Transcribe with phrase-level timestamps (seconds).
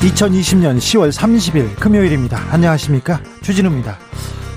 [0.00, 2.38] 2020년 10월 30일 금요일입니다.
[2.50, 3.20] 안녕하십니까?
[3.42, 3.98] 주진우입니다.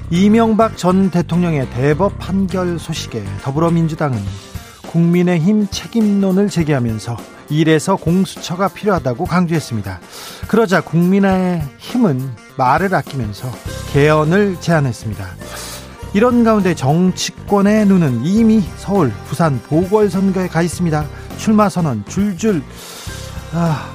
[0.09, 4.17] 이명박 전 대통령의 대법 판결 소식에 더불어민주당은
[4.87, 7.17] 국민의힘 책임론을 제기하면서
[7.49, 9.99] 이래서 공수처가 필요하다고 강조했습니다.
[10.47, 13.51] 그러자 국민의힘은 말을 아끼면서
[13.91, 15.25] 개헌을 제안했습니다.
[16.13, 21.05] 이런 가운데 정치권의 눈은 이미 서울, 부산 보궐선거에 가 있습니다.
[21.37, 22.63] 출마 선언 줄줄
[23.51, 23.92] 아,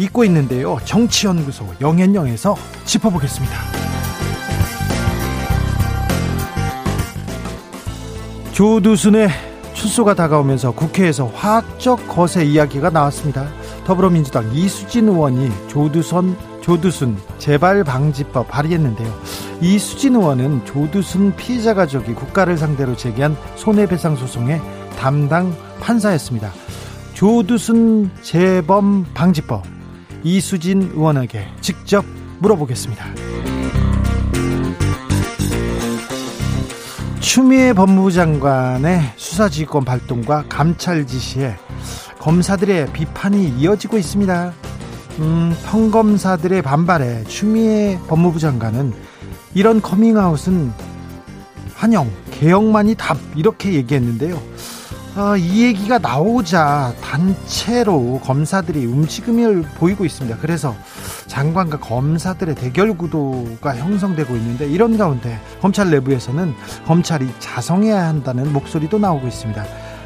[0.00, 0.78] 잊고 있는데요.
[0.84, 2.56] 정치연구소 영앤영에서
[2.86, 3.54] 짚어보겠습니다.
[8.52, 9.28] 조두순의
[9.74, 13.46] 출소가 다가오면서 국회에서 화학적 거세 이야기가 나왔습니다.
[13.84, 19.10] 더불어민주당 이수진 의원이 조두선 조두순 재발 방지법 발의했는데요.
[19.60, 24.60] 이수진 의원은 조두순 피해자 가족이 국가를 상대로 제기한 손해배상 소송의
[24.98, 26.52] 담당 판사였습니다.
[27.14, 29.79] 조두순 재범 방지법
[30.22, 32.04] 이수진 의원에게 직접
[32.40, 33.06] 물어보겠습니다.
[37.20, 41.56] 추미애 법무부 장관의 수사지휘권 발동과 감찰 지시에
[42.18, 44.52] 검사들의 비판이 이어지고 있습니다.
[45.20, 48.92] 음, 평검사들의 반발에 추미애 법무부 장관은
[49.54, 50.72] 이런 커밍아웃은
[51.74, 54.40] 환영, 개혁만이 답 이렇게 얘기했는데요.
[55.16, 60.38] 어, 이 얘기가 나오자 단체로 검사들이 움직임을 보이고 있습니다.
[60.40, 60.76] 그래서
[61.26, 66.54] 장관과 검사들의 대결 구도가 형성되고 있는데 이런 가운데 검찰 내부에서는
[66.86, 69.64] 검찰이 자성해야 한다는 목소리도 나오고 있습니다.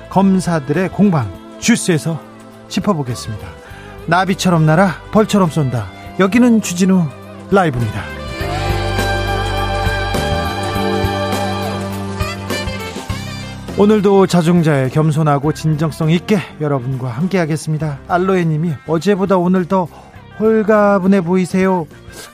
[0.09, 2.21] 검사들의 공방 주스에서
[2.69, 3.47] 짚어보겠습니다.
[4.07, 5.87] 나비처럼 날아 벌처럼 쏜다.
[6.19, 7.07] 여기는 주진우
[7.51, 8.24] 라이브입니다.
[13.77, 17.99] 오늘도 자중자의 겸손하고 진정성 있게 여러분과 함께 하겠습니다.
[18.07, 19.89] 알로에님이 어제보다 오늘 더
[20.39, 21.85] 홀가분해 보이세요.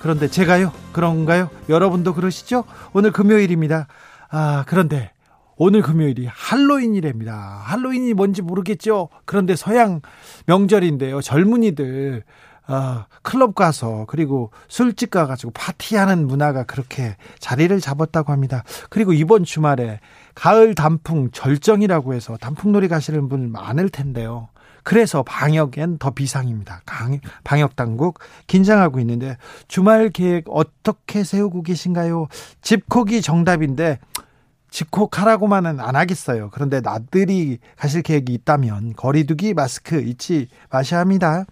[0.02, 0.70] 그런데 제가요?
[0.92, 1.48] 그런가요?
[1.70, 2.64] 여러분도 그러시죠?
[2.92, 3.88] 오늘 금요일입니다.
[4.28, 5.12] 아, 그런데
[5.56, 7.62] 오늘 금요일이 할로윈이랍니다.
[7.64, 9.08] 할로윈이 뭔지 모르겠죠?
[9.24, 10.02] 그런데 서양
[10.46, 11.22] 명절인데요.
[11.22, 12.22] 젊은이들
[12.68, 18.62] 어, 클럽 가서 그리고 술집 가가지고 파티하는 문화가 그렇게 자리를 잡았다고 합니다.
[18.90, 20.00] 그리고 이번 주말에
[20.34, 24.48] 가을 단풍 절정이라고 해서 단풍놀이 가시는 분 많을 텐데요.
[24.82, 26.82] 그래서 방역엔 더 비상입니다.
[27.44, 29.36] 방역 당국 긴장하고 있는데
[29.68, 32.28] 주말 계획 어떻게 세우고 계신가요?
[32.62, 33.98] 집콕이 정답인데
[34.70, 36.48] 집콕하라고만은 안 하겠어요.
[36.52, 41.44] 그런데 나들이 가실 계획이 있다면 거리두기 마스크 잊지 마셔야 합니다.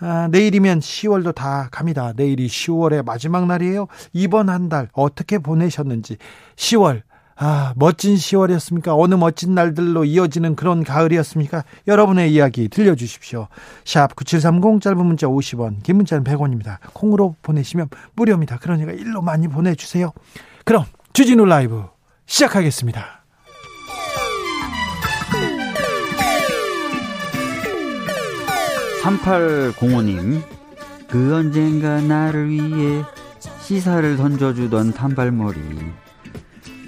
[0.00, 2.12] 아, 내일이면 10월도 다 갑니다.
[2.16, 3.86] 내일이 10월의 마지막 날이에요.
[4.12, 6.16] 이번 한 달 어떻게 보내셨는지
[6.56, 7.02] 10월
[7.44, 8.96] 아, 멋진 10월이었습니까?
[8.96, 11.64] 어느 멋진 날들로 이어지는 그런 가을이었습니까?
[11.88, 13.48] 여러분의 이야기 들려주십시오.
[13.84, 16.78] 샵 9730 짧은 문자 50원, 긴 문자는 100원입니다.
[16.92, 18.58] 콩으로 보내시면 무료입니다.
[18.58, 20.12] 그러니까 일로 많이 보내주세요.
[20.64, 21.82] 그럼 주진우 라이브
[22.26, 23.24] 시작하겠습니다.
[29.02, 30.42] 3805님,
[31.08, 33.02] 그 언젠가 나를 위해
[33.62, 36.01] 시사를 던져주던 단발머리.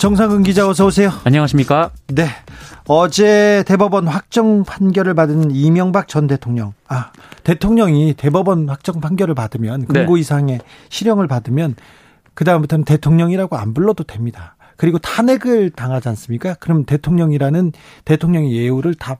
[0.00, 1.10] 정상근 기자 어서 오세요.
[1.24, 1.90] 안녕하십니까?
[2.06, 2.26] 네.
[2.86, 6.72] 어제 대법원 확정 판결을 받은 이명박 전 대통령.
[6.88, 7.12] 아,
[7.44, 10.20] 대통령이 대법원 확정 판결을 받으면 금고 네.
[10.20, 11.76] 이상의 실형을 받으면
[12.32, 14.56] 그다음부터는 대통령이라고 안 불러도 됩니다.
[14.78, 16.54] 그리고 탄핵을 당하지 않습니까?
[16.54, 17.72] 그럼 대통령이라는
[18.06, 19.18] 대통령의 예우를 다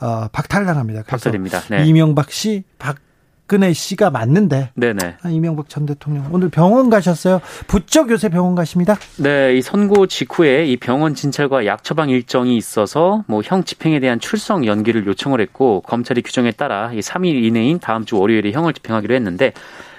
[0.00, 1.04] 어, 박탈당합니다.
[1.06, 1.60] 박탈입니다.
[1.70, 1.86] 네.
[1.86, 2.96] 이명박 씨, 박
[3.46, 4.70] 박근혜 씨가 맞는데.
[4.74, 5.16] 네네.
[5.22, 7.40] 아, 이명박 전 대통령 오늘 병원 가셨어요.
[7.68, 8.96] 부쩍 요새 병원 가십니다.
[9.18, 14.18] 네, 이 선고 직후에 이 병원 진찰과 약 처방 일정이 있어서 뭐 형 집행에 대한
[14.18, 19.14] 출석 연기를 요청을 했고 검찰이 규정에 따라 이 3일 이내인 다음 주 월요일에 형을 집행하기로
[19.14, 19.52] 했는데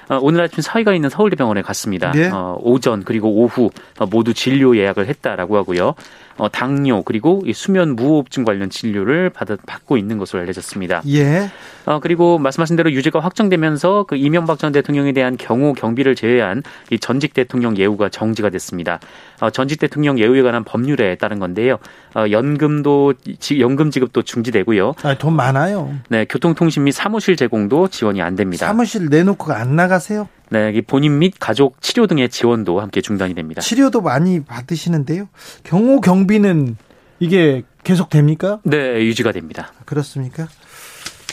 [0.10, 2.12] 어, 오늘 아침 사위가 있는 서울대병원에 갔습니다.
[2.12, 2.30] 네.
[2.30, 5.96] 어, 오전 그리고 오후 어, 모두 진료 예약을 했다라고 하고요.
[6.38, 11.01] 어, 당뇨 그리고 이 수면 무호흡증 관련 진료를 받, 받고 있는 것으로 알려졌습니다.
[11.07, 11.50] 예.
[11.86, 17.00] 어, 그리고 말씀하신 대로 유죄가 확정되면서 그 이명박 전 대통령에 대한 경호 경비를 제외한 이
[17.00, 19.00] 전직 대통령 예우가 정지가 됐습니다.
[19.39, 21.78] 어, 전직 대통령 예우에 관한 법률에 따른 건데요.
[22.16, 24.94] 어, 연금도 지, 연금 지급도 중지되고요.
[25.04, 25.94] 아, 돈 많아요.
[26.10, 28.66] 네, 교통통신 및 사무실 제공도 지원이 안 됩니다.
[28.66, 30.28] 사무실 내놓고 안 나가세요?
[30.50, 33.62] 네, 이 본인 및 가족 치료 등의 지원도 함께 중단이 됩니다.
[33.62, 35.28] 치료도 많이 받으시는데요.
[35.63, 36.78] 경호 경비는
[37.19, 38.60] 이게 계속 됩니까?
[38.63, 39.74] 네, 유지가 됩니다.
[39.86, 40.48] 그렇습니까?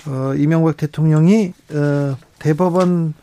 [0.07, 3.15] 어, 이명박 대통령이 어, 대법원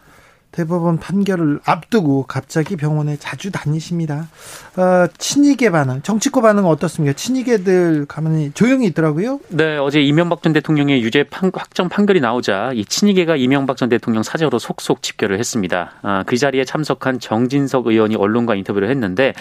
[0.51, 4.27] 대법원 판결을 앞두고 갑자기 병원에 자주 다니십니다.
[4.75, 7.13] 어, 친이계 반응, 정치권 반응은 어떻습니까?
[7.13, 9.39] 친이계들 가만히 조용히 있더라고요.
[9.50, 14.24] 네, 어제 이명박 전 대통령의 유죄 판, 확정 판결이 나오자 이 친이계가 이명박 전 대통령
[14.24, 15.94] 사저로 속속 집결을 했습니다.
[16.01, 19.33] 아, 그 자리에 참석한 정진석 의원이 언론과 인터뷰를 했는데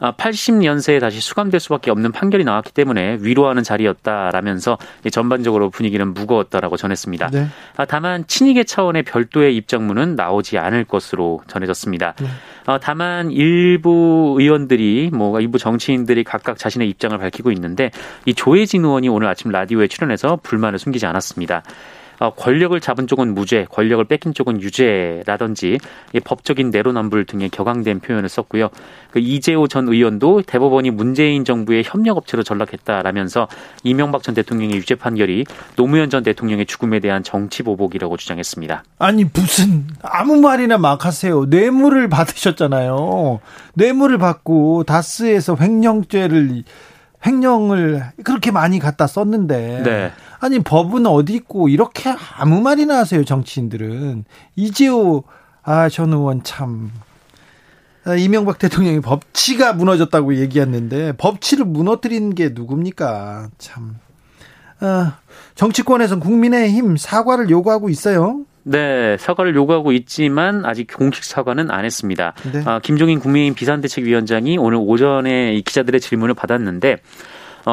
[0.00, 4.78] 80년세에 다시 수감될 수밖에 없는 판결이 나왔기 때문에 위로하는 자리였다라면서
[5.10, 7.30] 전반적으로 분위기는 무거웠다라고 전했습니다.
[7.30, 7.46] 네.
[7.76, 12.14] 아, 다만 친이계 차원의 별도의 입장문은 나오지 않을 것으로 전해졌습니다.
[12.20, 12.28] 네.
[12.66, 17.90] 어, 다만 일부 의원들이 뭐 일부 정치인들이 각각 자신의 입장을 밝히고 있는데
[18.26, 21.62] 이 조혜진 의원이 오늘 아침 라디오에 출연해서 불만을 숨기지 않았습니다.
[22.20, 25.78] 어, 권력을 잡은 쪽은 무죄, 권력을 뺏긴 쪽은 유죄라든지
[26.24, 28.70] 법적인 내로남불 등의 격앙된 표현을 썼고요.
[29.10, 33.48] 그 이재호 전 의원도 대법원이 문재인 정부의 협력업체로 전락했다라면서
[33.84, 35.44] 이명박 전 대통령의 유죄 판결이
[35.76, 38.84] 노무현 전 대통령의 죽음에 대한 정치 보복이라고 주장했습니다.
[38.98, 41.44] 아니 무슨 아무 말이나 막 하세요.
[41.44, 43.40] 뇌물을 받으셨잖아요.
[43.74, 46.64] 뇌물을 받고 다스에서 횡령죄를
[47.26, 50.12] 횡령을 그렇게 많이 갖다 썼는데 네.
[50.40, 54.24] 아니 법은 어디 있고 이렇게 아무 말이나 하세요 정치인들은
[54.56, 55.24] 이재호
[55.62, 56.92] 아전 의원 참
[58.04, 63.96] 아, 이명박 대통령이 법치가 무너졌다고 얘기했는데 법치를 무너뜨리는 게 누굽니까 참
[64.80, 65.18] 아,
[65.54, 68.44] 정치권에서 국민의힘 사과를 요구하고 있어요.
[68.62, 72.34] 네, 사과를 요구하고 있지만 아직 공식 사과는 안 했습니다.
[72.52, 72.62] 네.
[72.64, 76.98] 아, 김종인 국민의힘 비상대책위원장이 오늘 오전에 이 기자들의 질문을 받았는데 어,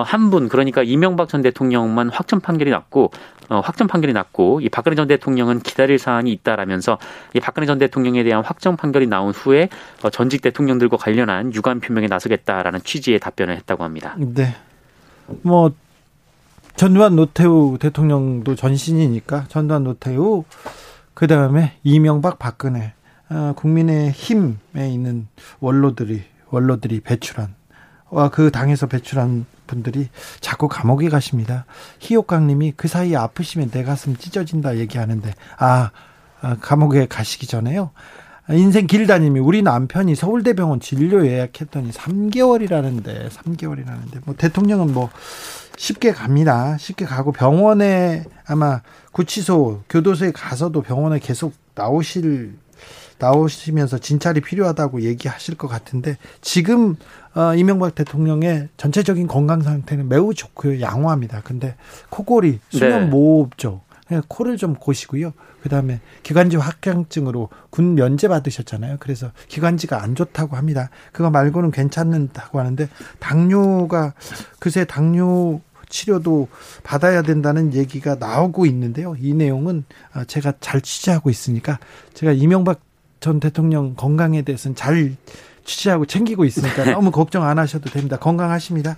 [0.03, 3.11] 한 분 그러니까 이명박 전 대통령만 확정 판결이 났고
[3.49, 6.97] 어, 확정 판결이 났고 이 박근혜 전 대통령은 기다릴 사안이 있다라면서
[7.33, 9.69] 이 박근혜 전 대통령에 대한 확정 판결이 나온 후에
[10.03, 14.15] 어, 전직 대통령들과 관련한 유감 표명에 나서겠다라는 취지의 답변을 했다고 합니다.
[14.17, 14.55] 네.
[15.43, 15.71] 뭐
[16.75, 20.43] 전두환 노태우 대통령도 전신이니까 전두환 노태우
[21.13, 22.93] 그 다음에 이명박 박근혜
[23.29, 25.27] 어, 국민의 힘에 있는
[25.59, 27.53] 원로들이 원로들이 배출한
[28.09, 30.09] 와 그 당에서 배출한 분들이
[30.41, 31.65] 자꾸 감옥에 가십니다.
[31.99, 35.91] 희옥강님이 그 사이에 아프시면 내 가슴 찢어진다 얘기하는데 아,
[36.41, 37.91] 아 감옥에 가시기 전에요.
[38.49, 45.09] 인생 길다님이 우리 남편이 서울대병원 진료 예약했더니 3개월이라는데 3개월이라는데 뭐 대통령은 뭐
[45.77, 46.77] 쉽게 갑니다.
[46.77, 48.81] 쉽게 가고 병원에 아마
[49.13, 52.53] 구치소 교도소에 가서도 병원에 계속 나오실
[53.17, 56.95] 나오시면서 진찰이 필요하다고 얘기하실 것 같은데 지금
[57.35, 61.41] 어, 이명박 대통령의 전체적인 건강 상태는 매우 좋고요 양호합니다.
[61.43, 61.75] 근데
[62.09, 63.07] 코골이 수면 네.
[63.07, 63.81] 모흡죠.
[64.09, 65.33] 네, 코를 좀 고시고요.
[65.63, 68.97] 그다음에 기관지 확장증으로 군 면제 받으셨잖아요.
[68.99, 70.89] 그래서 기관지가 안 좋다고 합니다.
[71.11, 72.87] 그거 말고는 괜찮다고 하는데
[73.19, 74.13] 당뇨가
[74.59, 76.47] 그새 당뇨 치료도
[76.83, 79.15] 받아야 된다는 얘기가 나오고 있는데요.
[79.19, 81.79] 이 내용은 어, 제가 잘 취재하고 있으니까
[82.13, 82.81] 제가 이명박
[83.25, 85.15] 전 대통령 건강에 대해서는 잘
[85.63, 88.17] 취재하고 챙기고 있으니까 너무 걱정 안 하셔도 됩니다.
[88.17, 88.97] 건강하십니다.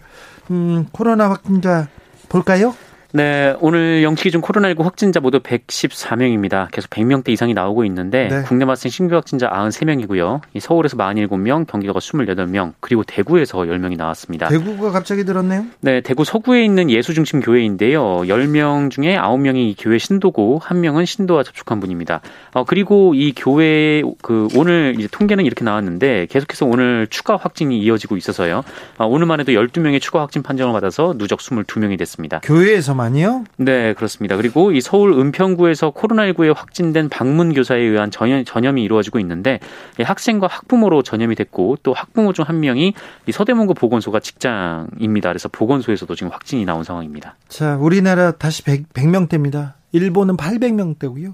[0.51, 1.87] 음, 코로나 확진자
[2.27, 2.75] 볼까요?
[3.17, 6.69] 네, 오늘 영치 기준 코로나19 확진자 모두 114명입니다.
[6.69, 8.43] 계속 100명대 이상이 나오고 있는데 네.
[8.43, 10.41] 국내 발생 신규 확진자 93명이고요.
[10.59, 14.49] 서울에서 47명, 경기도가 28명, 그리고 대구에서 10명이 나왔습니다.
[14.49, 15.65] 대구가 갑자기 들었네요.
[15.81, 18.03] 네, 대구 서구에 있는 예수중심 교회인데요.
[18.03, 22.21] 10명 중에 9명이 이 교회 신도고 1명은 신도와 접촉한 분입니다.
[22.53, 28.15] 어, 그리고 이 교회 그 오늘 이제 통계는 이렇게 나왔는데 계속해서 오늘 추가 확진이 이어지고
[28.15, 28.61] 있어서요.
[28.99, 32.41] 어, 오늘만 해도 12명의 추가 확진 판정을 받아서 누적 22명이 됐습니다.
[32.43, 33.43] 교회에서만 요?
[33.57, 34.35] 네, 그렇습니다.
[34.35, 39.59] 그리고 이 서울 은평구에서 코로나19에 확진된 방문 교사에 의한 전염, 전염이 이루어지고 있는데
[39.99, 42.93] 이 학생과 학부모로 전염이 됐고 또 학부모 중 한 명이
[43.25, 45.29] 이 서대문구 보건소가 직장입니다.
[45.29, 47.35] 그래서 보건소에서도 지금 확진이 나온 상황입니다.
[47.49, 49.73] 자, 우리나라 다시 100, 100명대입니다.
[49.91, 51.33] 일본은 800명대고요.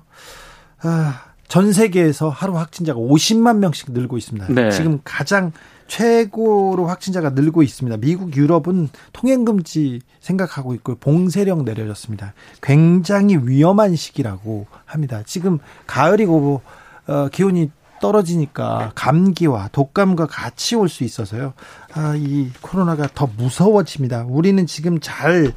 [0.81, 4.47] 아, 전 세계에서 하루 확진자가 50만 명씩 늘고 있습니다.
[4.49, 4.71] 네.
[4.71, 5.51] 지금 가장
[5.87, 7.97] 최고로 확진자가 늘고 있습니다.
[7.97, 12.33] 미국, 유럽은 통행금지 생각하고 있고 봉쇄령 내려졌습니다.
[12.61, 15.21] 굉장히 위험한 시기라고 합니다.
[15.25, 16.61] 지금 가을이고
[17.07, 17.69] 어, 기온이
[18.01, 21.53] 떨어지니까 감기와 독감과 같이 올 수 있어서요.
[21.93, 24.25] 아, 이 코로나가 더 무서워집니다.
[24.27, 25.53] 우리는 지금 잘,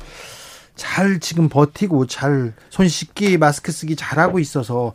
[0.76, 4.92] 잘 지금 버티고 잘 손 씻기, 마스크 쓰기 잘하고 있어서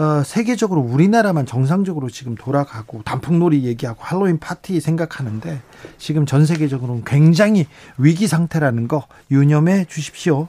[0.00, 5.60] 어, 세계적으로 우리나라만 정상적으로 지금 돌아가고 단풍놀이 얘기하고 할로윈 파티 생각하는데
[5.98, 7.66] 지금 전 세계적으로는 굉장히
[7.98, 10.48] 위기 상태라는 거 유념해 주십시오.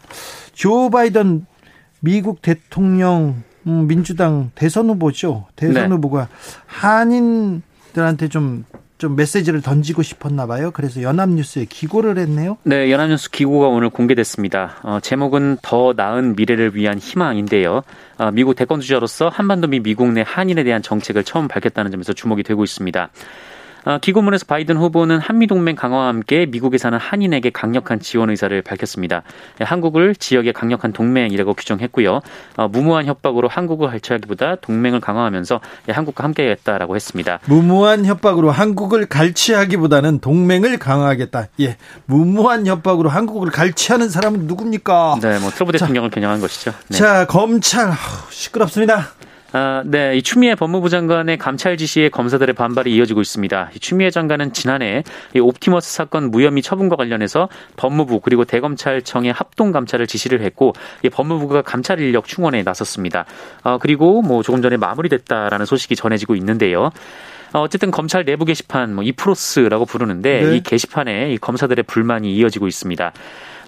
[0.53, 1.46] 조 바이든
[2.00, 5.48] 미국 대통령 음, 민주당 대선 후보죠.
[5.58, 5.96] 대선 네.
[5.96, 6.29] 후보가
[6.67, 8.63] 한인들한테 좀,
[9.01, 10.70] 좀 메시지를 던지고 싶었나 봐요.
[10.70, 12.58] 그래서 연합뉴스에 기고를 했네요.
[12.62, 14.75] 네, 연합뉴스 기고가 오늘 공개됐습니다.
[14.84, 17.81] 어, 제목은 더 나은 미래를 위한 희망인데요.
[18.20, 22.43] 어, 미국 대권 주자로서 한반도 미 미국 내 한인에 대한 정책을 처음 밝혔다는 점에서 주목이
[22.43, 23.10] 되고 있습니다.
[23.85, 29.23] 어, 기고문에서 바이든 후보는 한미동맹 강화와 함께 미국에 사는 한인에게 강력한 지원 의사를 밝혔습니다.
[29.59, 32.21] 예, 한국을 지역의 강력한 동맹이라고 규정했고요.
[32.57, 37.39] 어, 무모한 협박으로 한국을 갈취하기보다 동맹을 강화하면서 예, 한국과 함께하겠다라고 했습니다.
[37.45, 41.47] 무모한 협박으로 한국을 갈취하기보다는 동맹을 강화하겠다.
[41.61, 41.77] 예.
[42.05, 45.17] 무모한 협박으로 한국을 갈취하는 사람은 누굽니까?
[45.21, 46.73] 네, 뭐 트럼프 대통령을 겨냥한 것이죠.
[46.89, 46.97] 네.
[46.97, 47.91] 자, 검찰.
[48.29, 49.09] 시끄럽습니다.
[49.53, 50.15] 아, 네.
[50.15, 53.72] 이 추미애 법무부 장관의 감찰 지시에 검사들의 반발이 이어지고 있습니다.
[53.75, 55.03] 이 추미애 장관은 지난해
[55.36, 61.63] 이 옵티머스 사건 무혐의 처분과 관련해서 법무부 그리고 대검찰청의 합동 감찰을 지시를 했고 이 법무부가
[61.63, 63.25] 감찰 인력 충원에 나섰습니다.
[63.63, 66.91] 어, 그리고 뭐 조금 전에 마무리됐다라는 소식이 전해지고 있는데요.
[67.53, 70.55] 어, 어쨌든 검찰 내부 게시판 뭐 이프로스라고 부르는데 네.
[70.55, 73.12] 이 게시판에 이 검사들의 불만이 이어지고 있습니다.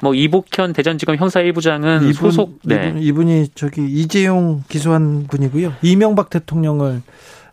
[0.04, 2.90] 뭐 이복현 대전지검 형사 1부장은 이분, 소속 네.
[2.90, 5.76] 이분, 이분이 저기 이재용 기소한 분이고요.
[5.82, 7.02] 이명박 대통령을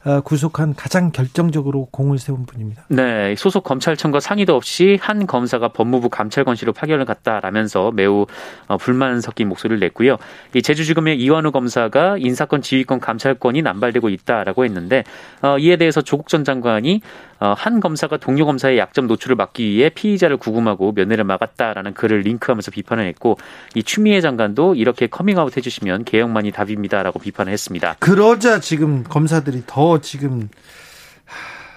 [0.02, 2.86] 어, 구속한 가장 결정적으로 공을 세운 분입니다.
[2.88, 8.24] 네, 소속 검찰청과 상의도 없이 한 검사가 법무부 감찰관실로 파견을 갔다라면서 매우
[8.66, 10.16] 어, 불만 섞인 목소리를 냈고요.
[10.54, 15.04] 이 제주지검의 이환우 검사가 인사권 지휘권 감찰권이 남발되고 있다라고 했는데
[15.42, 19.88] 어, 이에 대해서 조국 전 장관이 어, 한 검사가 동료 검사의 약점 노출을 막기 위해
[19.88, 23.38] 피의자를 구금하고 면회를 막았다라는 글을 링크하면서 비판을 했고
[23.74, 27.96] 이 추미애 장관도 이렇게 커밍아웃 해주시면 개혁만이 답입니다라고 비판을 했습니다.
[27.98, 30.50] 그러자 지금 검사들이 더 지금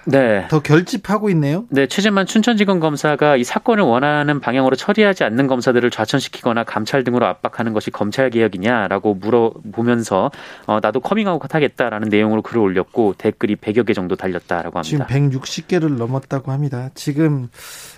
[0.06, 0.48] 네.
[0.50, 1.66] 더 결집하고 있네요.
[1.70, 7.72] 네, 최재만 춘천지검 검사가 이 사건을 원하는 방향으로 처리하지 않는 검사들을 좌천시키거나 감찰 등으로 압박하는
[7.74, 10.32] 것이 검찰 개혁이냐라고 물어보면서
[10.68, 15.38] 어, 나도 커밍아웃 하겠다라는 내용으로 글을 올렸고 댓글이 100여 개 정도 달렸다라고 지금 합니다.
[15.40, 16.90] 160개를 넘었다고 합니다.
[16.96, 17.50] 지금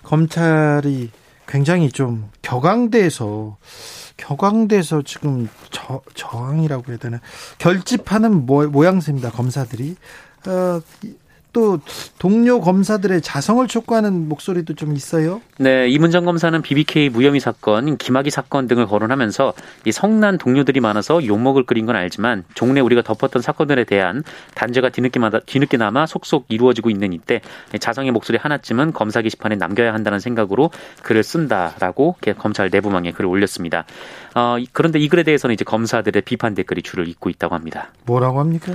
[0.04, 1.10] 검찰이
[1.48, 3.58] 굉장히 좀 격앙돼서
[4.18, 7.20] 격앙돼서 지금 저, 저항이라고 해야 되나
[7.58, 9.32] 결집하는 모, 모양새입니다.
[9.32, 9.96] 검사들이
[10.48, 11.16] 어, 이-
[11.56, 11.80] 또
[12.20, 15.42] 동료 검사들의 자성을 촉구하는 목소리도 좀 있어요.
[15.58, 19.54] 네, 이문정 검사는 BBK 무혐의 사건, 김학의 사건 등을 거론하면서
[19.86, 24.22] 이 성난 동료들이 많아서 욕먹을 끓인 건 알지만 종래 우리가 덮었던 사건들에 대한
[24.54, 27.40] 단죄가 뒤늦게마다 뒤늦게나마 속속 이루어지고 있는 이때
[27.80, 30.72] 자성의 목소리 하나쯤은 검사 게시판에 남겨야 한다는 생각으로
[31.04, 33.86] 글을 쓴다라고 검찰 내부망에 글을 올렸습니다.
[34.36, 37.94] 어, 이- 그런데 이 글에 대해서는 이제 검사들의 비판 댓글이 줄을 잇고 있다고 합니다.
[38.06, 38.74] 뭐라고 합니까?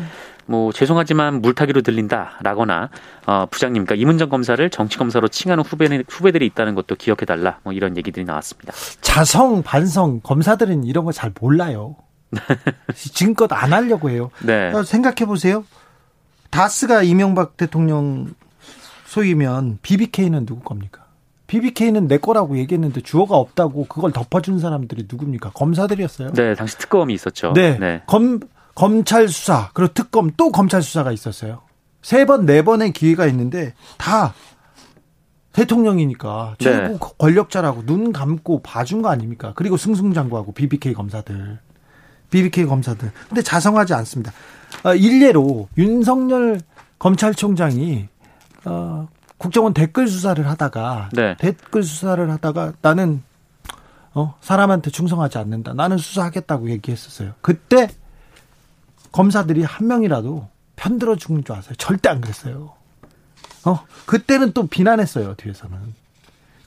[0.50, 2.90] 뭐 죄송하지만 물타기로 들린다라거나
[3.26, 7.60] 어, 부장님, 그러니까 이문정 검사를 정치 검사로 칭하는 후배 후배들이 있다는 것도 기억해 달라.
[7.62, 8.72] 뭐 이런 얘기들이 나왔습니다.
[9.00, 11.94] 자성 반성 검사들은 이런 거 잘 몰라요.
[12.94, 14.30] 지금껏 안 하려고 해요.
[14.44, 15.64] 네, 생각해 보세요.
[16.50, 18.34] 다스가 이명박 대통령
[19.06, 21.04] 소이면 BBK는 누구 겁니까?
[21.46, 25.50] BBK는 내 거라고 얘기했는데 주어가 없다고 그걸 덮어준 사람들이 누굽니까?
[25.50, 26.32] 검사들이었어요.
[26.32, 27.52] 네, 당시 특검이 있었죠.
[27.54, 27.76] 네.
[27.78, 28.02] 네.
[28.06, 28.40] 검,
[28.74, 31.62] 검찰 수사, 그리고 특검 또 검찰 수사가 있었어요.
[32.02, 34.34] 세 번, 네 번의 기회가 있는데 다
[35.52, 36.98] 대통령이니까 최고 네.
[37.18, 39.52] 권력자라고 눈 감고 봐준 거 아닙니까?
[39.56, 41.58] 그리고 승승장구하고 BBK 검사들.
[42.30, 43.10] BBK 검사들.
[43.28, 44.32] 근데 자성하지 않습니다.
[44.84, 46.60] 어, 일례로 윤석열
[46.98, 48.08] 검찰총장이
[48.64, 49.08] 어,
[49.38, 51.36] 국정원 댓글 수사를 하다가 네.
[51.38, 53.22] 댓글 수사를 하다가 나는
[54.14, 55.74] 어, 사람한테 충성하지 않는다.
[55.74, 57.32] 나는 수사하겠다고 얘기했었어요.
[57.40, 57.88] 그때
[59.12, 61.74] 검사들이 한 명이라도 편들어 죽는 줄 아세요?
[61.76, 62.74] 절대 안 그랬어요.
[63.64, 65.94] 어, 그때는 또 비난했어요, 뒤에서는.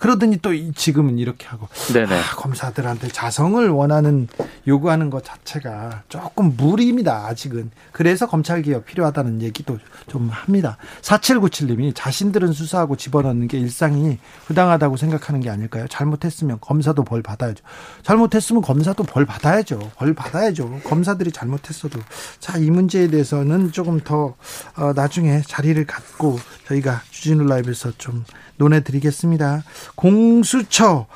[0.03, 1.69] 그러더니 또 지금은 이렇게 하고.
[1.93, 2.13] 네네.
[2.13, 4.27] 아, 검사들한테 자성을 원하는
[4.67, 7.27] 요구하는 것 자체가 조금 무리입니다.
[7.27, 7.71] 아직은.
[7.93, 10.75] 그래서 검찰 개혁 필요하다는 얘기도 좀 합니다.
[11.03, 15.87] 4797님이 자신들은 수사하고 집어넣는 게 일상이 부당하다고 생각하는 게 아닐까요?
[15.87, 17.63] 잘못했으면 검사도 벌 받아야죠.
[18.01, 19.89] 잘못했으면 검사도 벌 받아야죠.
[19.95, 20.81] 벌 받아야죠.
[20.83, 22.01] 검사들이 잘못했어도.
[22.41, 24.35] 자, 이 문제에 대해서는 조금 더
[24.75, 28.25] 어, 나중에 자리를 갖고 저희가 주진우 라이브에서 좀
[28.57, 29.63] 논해드리겠습니다.
[29.95, 31.07] 공수처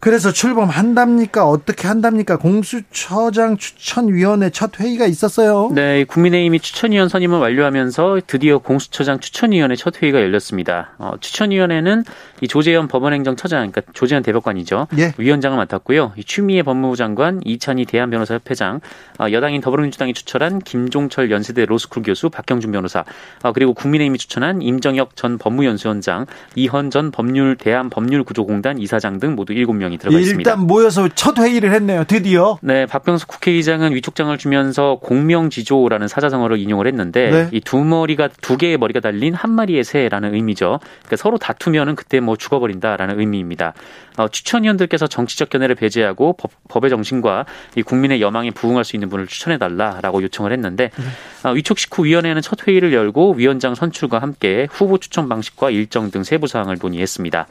[0.00, 1.48] 그래서 출범한답니까?
[1.48, 2.36] 어떻게 한답니까?
[2.36, 5.70] 공수처장 추천위원회 첫 회의가 있었어요.
[5.74, 10.90] 네, 국민의힘이 추천위원 선임을 완료하면서 드디어 공수처장 추천위원회 첫 회의가 열렸습니다.
[10.98, 12.04] 어, 추천위원회는
[12.40, 14.86] 이 조재현 법원행정처장, 그러니까 조재현 대법관이죠.
[14.98, 15.14] 예.
[15.18, 16.12] 위원장을 맡았고요.
[16.16, 18.80] 이 추미애 법무부 장관, 이찬희 대한변호사협회장,
[19.18, 23.04] 어, 여당인 더불어민주당이 추천한 김종철 연세대 로스쿨 교수, 박경준 변호사,
[23.42, 29.87] 어, 그리고 국민의힘이 추천한 임정혁 전 법무연수원장, 이헌 전 법률 대한법률구조공단 이사장 등 모두 7명
[29.88, 30.50] 명이 들어가 있습니다.
[30.50, 32.04] 일단 모여서 첫 회의를 했네요.
[32.04, 32.58] 드디어.
[32.62, 37.48] 네, 박병석 국회의장은 위촉장을 주면서 공명지조라는 사자성어를 인용을 했는데 네.
[37.52, 40.80] 이두 머리가 두 개의 머리가 달린 한 마리의 새라는 의미죠.
[41.00, 43.74] 그러니까 서로 다투면은 그때 뭐 죽어버린다라는 의미입니다.
[44.18, 46.36] 어, 추천위원들께서 정치적 견해를 배제하고
[46.68, 47.44] 법, 의 정신과
[47.76, 51.48] 이 국민의 여망에 부응할 수 있는 분을 추천해 달라라고 요청을 했는데 네.
[51.48, 56.22] 어, 위촉 식후 위원회는 첫 회의를 열고 위원장 선출과 함께 후보 추천 방식과 일정 등
[56.22, 57.46] 세부 사항을 논의했습니다.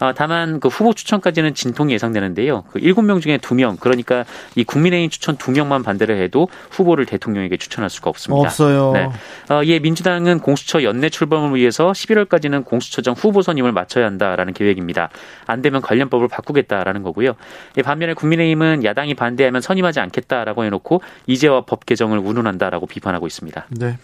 [0.00, 2.64] 어, 다만 그 후보 추천까지는 진통이 예상되는데요.
[2.72, 8.10] 그 7명 중에 2명 그러니까 이 국민의힘 추천 2명만 반대를 해도 후보를 대통령에게 추천할 수가
[8.10, 8.40] 없습니다.
[8.40, 8.92] 없어요.
[8.92, 9.08] 네.
[9.50, 15.10] 어, 예, 민주당은 공수처 연내 출범을 위해서 11월까지는 공수처장 후보 선임을 마쳐야 한다라는 계획입니다.
[15.46, 17.34] 안 되면 관련법을 바꾸겠다라는 거고요.
[17.76, 23.66] 예, 반면에 국민의힘은 야당이 반대하면 선임하지 않겠다라고 해놓고 이제와 법 개정을 운운한다라고 비판하고 있습니다.
[23.70, 23.98] 네.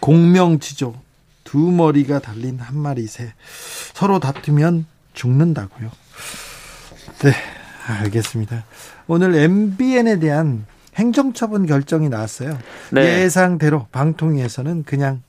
[0.00, 0.94] 공명지조
[1.44, 3.32] 두 머리가 달린 한 마리 새
[3.94, 4.86] 서로 다투면
[5.16, 5.90] 죽는다고요.
[7.24, 7.32] 네,
[7.88, 8.64] 알겠습니다.
[9.08, 12.56] 오늘 MBN에 대한 행정처분 결정이 나왔어요.
[12.92, 13.22] 네.
[13.22, 15.22] 예상대로 방통위에서는 그냥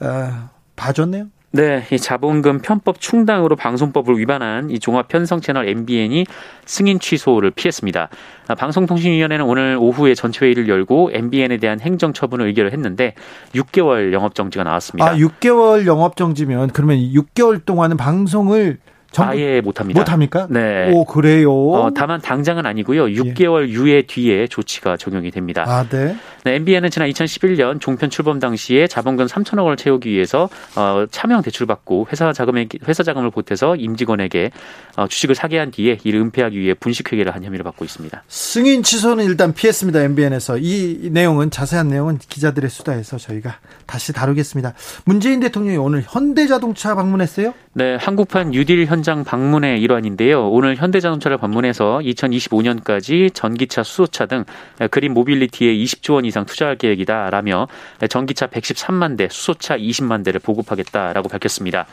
[0.00, 1.26] 어, 봐줬네요.
[1.54, 6.24] 네, 이 자본금 편법 충당으로 방송법을 위반한 이 종합 편성 채널 MBN이
[6.64, 8.08] 승인 취소를 피했습니다.
[8.48, 13.12] 아, 방송통신위원회는 오늘 오후에 전체 회의를 열고 MBN에 대한 행정 처분을 의결을 했는데
[13.54, 15.10] 6개월 영업 정지가 나왔습니다.
[15.10, 18.78] 아, 6개월 영업 정지면 그러면 6개월 동안은 방송을
[19.18, 20.00] 아예 못합니다.
[20.00, 20.46] 못합니까?
[20.50, 20.90] 네.
[20.92, 21.52] 오 그래요.
[21.52, 23.06] 어, 다만 당장은 아니고요.
[23.06, 23.72] 6개월 예.
[23.72, 25.64] 유예 뒤에 조치가 적용이 됩니다.
[25.66, 26.16] 아 네.
[26.44, 32.08] 네, MBN은 지난 2011년 종편 출범 당시에 자본금 3천억 원을 채우기 위해서 어, 차명 대출받고
[32.10, 34.50] 회사 자금에 회사 자금을 보태서 임직원에게
[34.96, 38.24] 어, 주식을 사게 한 뒤에 이를 은폐하기 위해 분식회계를 한 혐의를 받고 있습니다.
[38.26, 40.00] 승인 취소는 일단 피했습니다.
[40.00, 44.74] MBN에서 이 내용은 자세한 내용은 기자들의 수다에서 저희가 다시 다루겠습니다.
[45.04, 47.54] 문재인 대통령이 오늘 현대자동차 방문했어요?
[47.74, 50.48] 네, 한국판 뉴딜 현장 방문의 일환인데요.
[50.48, 54.44] 오늘 현대자동차를 방문해서 2025년까지 전기차, 수소차 등
[54.90, 57.68] green mobility에 20조 원 이상 투자할 계획이다라며
[58.08, 61.86] 전기차 113만 대, 수소차 20만 대를 보급하겠다라고 밝혔습니다.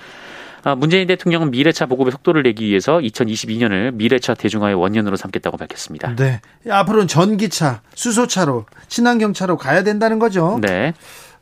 [0.64, 6.16] 아, 문재인 대통령은 미래차 보급의 속도를 내기 위해서 2022년을 미래차 대중화의 원년으로 삼겠다고 밝혔습니다.
[6.16, 6.42] 네.
[6.70, 10.60] 앞으로는 전기차, 수소차로, 친환경차로 가야 된다는 거죠.
[10.62, 10.94] 네.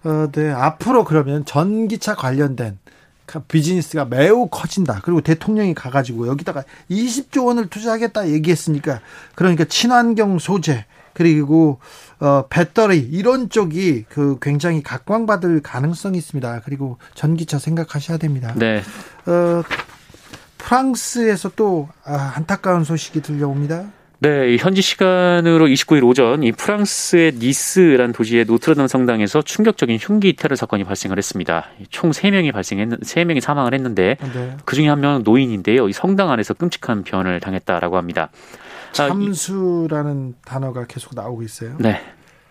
[0.04, 0.52] 어, 네.
[0.52, 2.78] 앞으로 그러면 전기차 관련된
[3.48, 5.02] 비즈니스가 매우 커진다.
[5.04, 9.02] 그리고 대통령이 가가지고 여기다가 20조 원을 투자하겠다 얘기했으니까
[9.36, 11.80] 그러니까 친환경 소재 그리고
[12.20, 16.62] 어 배터리 이런 쪽이 그 굉장히 각광받을 가능성이 있습니다.
[16.64, 18.54] 그리고 전기차 생각하셔야 됩니다.
[18.56, 18.82] 네.
[19.26, 19.64] 어
[20.58, 23.86] 프랑스에서 또 아, 안타까운 소식이 들려옵니다.
[24.20, 30.86] 네, 현지 시간으로 29일 오전 이 프랑스의 니스란 도시의 노트르담 성당에서 충격적인 흉기 테러 사건이
[30.86, 31.66] 발생을 했습니다.
[31.92, 34.58] 총 3명이 발생했 3명이 사망을 했는데 네.
[34.66, 35.88] 그중에 한 명은 노인인데요.
[35.88, 38.30] 이 성당 안에서 끔찍한 변을 당했다라고 합니다.
[38.94, 41.76] 참수라는 아, 단어가 계속 나오고 있어요.
[41.80, 42.02] 네.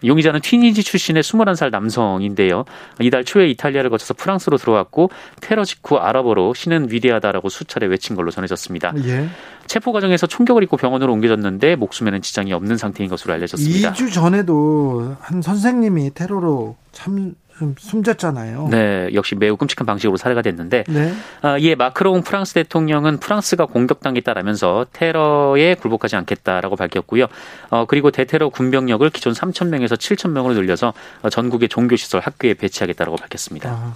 [0.07, 2.65] 용의자는 튀니지 출신의 21살 남성인데요.
[3.01, 8.93] 이달 초에 이탈리아를 거쳐서 프랑스로 들어왔고 테러 직후 아랍어로 신은 위대하다라고 수차례 외친 걸로 전해졌습니다.
[9.05, 9.29] 예.
[9.67, 13.93] 체포 과정에서 총격을 입고 병원으로 옮겨졌는데 목숨에는 지장이 없는 상태인 것으로 알려졌습니다.
[13.93, 17.35] 2주 전에도 한 선생님이 테러로 참
[17.79, 18.69] 숨졌잖아요.
[18.71, 21.13] 네, 역시 매우 끔찍한 방식으로 살해가 됐는데, 네.
[21.43, 27.27] 아, 이에 마크롱 프랑스 대통령은 프랑스가 공격당했다라면서 테러에 굴복하지 않겠다라고 밝혔고요.
[27.71, 30.93] 어, 그리고 대테러 군병력을 기존 3천 명에서 7천 명으로 늘려서
[31.31, 33.71] 전국의 종교시설 학교에 배치하겠다라고 밝혔습니다.
[33.71, 33.95] 아,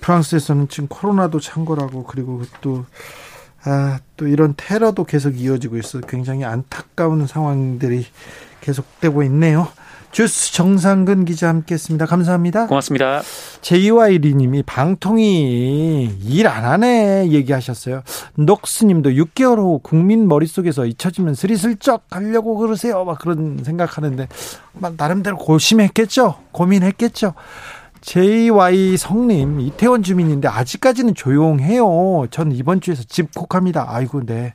[0.00, 2.84] 프랑스에서는 지금 코로나도 창궐하고 그리고 또
[3.64, 8.06] 아, 또 이런 테러도 계속 이어지고 있어 굉장히 안타까운 상황들이
[8.60, 9.68] 계속되고 있네요.
[10.10, 12.06] 주스 정상근 기자 함께했습니다.
[12.06, 12.66] 감사합니다.
[12.66, 13.20] 고맙습니다.
[13.60, 18.02] JY1님이 방통위 일 안 하네 얘기하셨어요.
[18.36, 23.04] 녹스님도 6개월 후 국민 머릿속에서 잊혀지면 스리슬쩍 하려고 그러세요.
[23.04, 24.28] 막 그런 생각하는데
[24.96, 26.36] 나름대로 고심했겠죠.
[26.52, 27.34] 고민했겠죠.
[28.00, 32.28] JY 성님 이태원 주민인데 아직까지는 조용해요.
[32.30, 33.86] 전 이번 주에서 집콕합니다.
[33.88, 34.54] 아이고 네.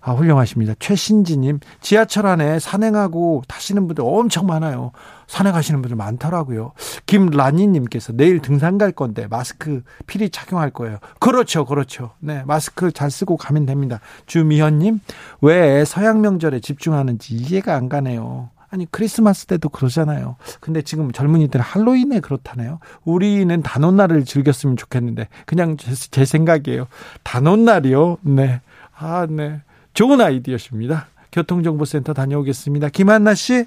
[0.00, 0.74] 아, 훌륭하십니다.
[0.78, 4.92] 최신지님, 지하철 안에 산행하고 타시는 분들 엄청 많아요.
[5.26, 6.72] 산행하시는 분들 많더라고요.
[7.06, 10.98] 김라니님께서 내일 등산 갈 건데 마스크 필히 착용할 거예요.
[11.18, 12.12] 그렇죠, 그렇죠.
[12.18, 14.00] 네, 마스크 잘 쓰고 가면 됩니다.
[14.26, 15.00] 주미현님,
[15.42, 18.50] 왜 서양 명절에 집중하는지 이해가 안 가네요.
[18.70, 20.36] 아니 크리스마스 때도 그러잖아요.
[20.60, 22.78] 근데 지금 젊은이들 할로윈에 그렇다네요.
[23.04, 26.86] 우리는 단오날을 즐겼으면 좋겠는데 그냥 제, 제 생각이에요.
[27.24, 28.18] 단오날이요.
[28.22, 28.60] 네.
[28.96, 29.60] 아, 네.
[30.00, 31.08] 좋은 아이디어십니다.
[31.30, 32.88] 교통정보센터 다녀오겠습니다.
[32.88, 33.66] 김한나 씨.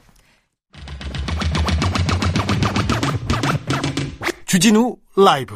[4.47, 5.53] 주진우 라이브.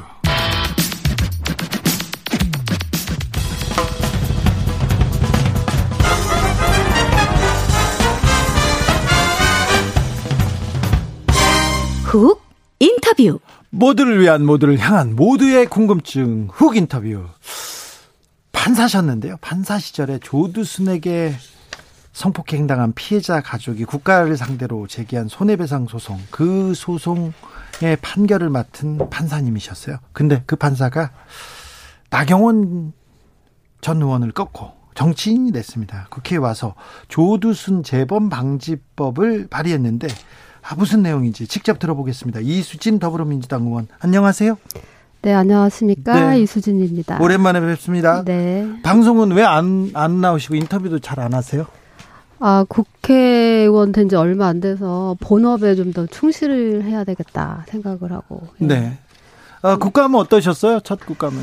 [12.03, 12.39] 훅
[12.77, 13.39] 인터뷰.
[13.71, 17.25] 모두를 위한 모두를 향한 모두의 궁금증 훅 인터뷰.
[18.67, 19.37] 판사셨는데요.
[19.39, 21.33] 판사 시절에 조두순에게
[22.11, 27.31] 성폭행 당한 피해자 가족이 국가를 상대로 제기한 손해배상 소송, 그 소송의
[28.01, 29.99] 판결을 맡은 판사님이셨어요.
[30.11, 31.11] 근데 그 판사가
[32.09, 32.91] 나경원
[33.79, 36.07] 전 의원을 꺾고 정치인이 됐습니다.
[36.09, 36.75] 국회에 와서
[37.07, 40.07] 조두순 재범 방지법을 발의했는데
[40.63, 42.41] 아, 무슨 내용인지 직접 들어보겠습니다.
[42.41, 44.57] 이수진 더불어민주당 의원 안녕하세요.
[45.21, 46.31] 네, 안녕하십니까.
[46.31, 46.39] 네.
[46.41, 47.19] 이수진입니다.
[47.21, 48.23] 오랜만에 뵙습니다.
[48.23, 48.67] 네.
[48.83, 51.65] 방송은 왜 안, 안 나오시고 인터뷰도 잘 안 하세요?
[52.39, 58.43] 아, 국회의원 된 지 얼마 안 돼서 본업에 좀 더 충실을 해야 되겠다 생각을 하고.
[58.61, 58.67] 예.
[58.67, 58.97] 네.
[59.63, 60.81] 아, 국감은 어떠셨어요?
[60.81, 61.39] 첫 국감은?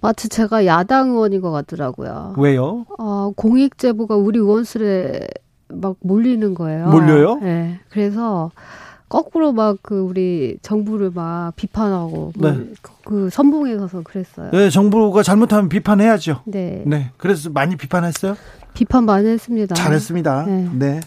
[0.00, 2.34] 마치 제가 야당 의원인 것 같더라고요.
[2.38, 2.86] 왜요?
[2.98, 5.28] 어, 공익제보가 우리 의원실에
[5.68, 6.88] 막 몰리는 거예요.
[6.88, 7.36] 몰려요?
[7.42, 7.78] 네.
[7.90, 8.50] 그래서
[9.08, 12.72] 거꾸로 막 그 우리 정부를 막 비판하고 뭐 네.
[13.04, 14.50] 그 선봉에 가서 그랬어요.
[14.50, 16.42] 네, 정부가 잘못하면 비판해야죠.
[16.46, 16.82] 네.
[16.86, 17.10] 네.
[17.16, 18.36] 그래서 많이 비판했어요?
[18.74, 19.74] 비판 많이 했습니다.
[19.74, 20.44] 잘했습니다.
[20.46, 20.70] 네.
[20.72, 21.00] 네.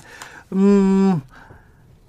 [0.53, 1.21] 음,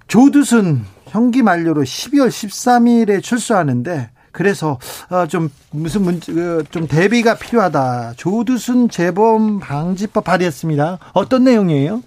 [0.07, 8.13] 조두순 형기 만료로 12월 13일에 출소하는데 그래서 어, 좀 무슨 문제 그, 좀 대비가 필요하다.
[8.15, 10.99] 조두순 재범 방지법 발의했습니다.
[11.13, 12.01] 어떤 내용이에요?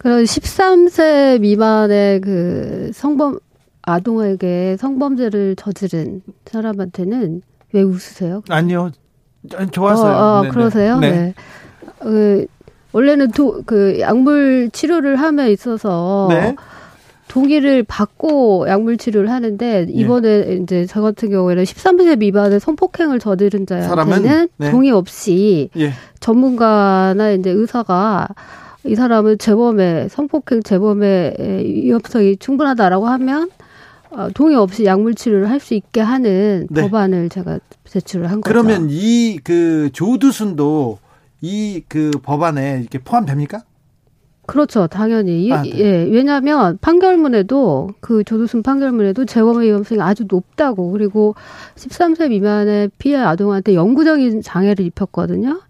[0.00, 3.38] 그런 13세 미만의 그 성범
[3.82, 8.42] 아동에게 성범죄를 저지른 사람한테는 왜 웃으세요?
[8.48, 8.92] 아니요.
[9.70, 10.12] 좋았어요.
[10.16, 10.98] 어, 어 그러세요?
[10.98, 11.10] 네.
[11.10, 11.34] 네.
[11.98, 12.46] 그,
[12.92, 16.56] 원래는 도, 그 약물 치료를 함에 있어서 네.
[17.28, 19.92] 동의를 받고 약물 치료를 하는데 예.
[19.92, 20.54] 이번에 예.
[20.54, 24.70] 이제 저 같은 경우에는 13세 미만의 성폭행을 저지른 자한테는 네.
[24.70, 25.92] 동의 없이 예.
[26.20, 28.28] 전문가나 이제 의사가
[28.84, 33.50] 이 사람은 재범의 성폭행 재범의 위험성이 충분하다라고 하면
[34.10, 36.82] 어, 동의 없이 약물 치료를 할 수 있게 하는 네.
[36.82, 38.50] 법안을 제가 제출을 한 거죠.
[38.52, 40.98] 그러면 이 그 조두순도
[41.42, 43.62] 이 그 법안에 이렇게 포함됩니까?
[44.46, 45.52] 그렇죠, 당연히.
[45.52, 45.70] 아, 네.
[45.78, 51.36] 예, 왜냐하면 판결문에도 그 조두순 판결문에도 재범의 위험성이 아주 높다고 그리고
[51.76, 55.60] 13세 미만의 피해 아동한테 영구적인 장애를 입혔거든요.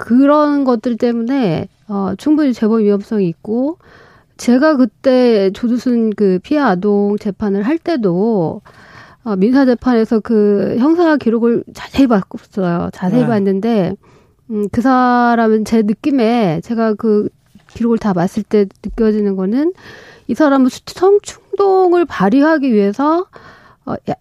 [0.00, 3.76] 그런 것들 때문에 어, 충분히 재범 위험성이 있고
[4.38, 8.62] 제가 그때 조두순 그 피해 아동 재판을 할 때도
[9.24, 12.88] 어, 민사 재판에서 그 형사 기록을 자세히 봤어요.
[12.94, 13.26] 자세히 네.
[13.26, 13.94] 봤는데
[14.48, 17.28] 음, 그 사람은 제 느낌에 제가 그
[17.68, 19.74] 기록을 다 봤을 때 느껴지는 거는
[20.28, 23.26] 이 사람은 성충동을 발휘하기 위해서
[23.84, 24.14] 어, 야,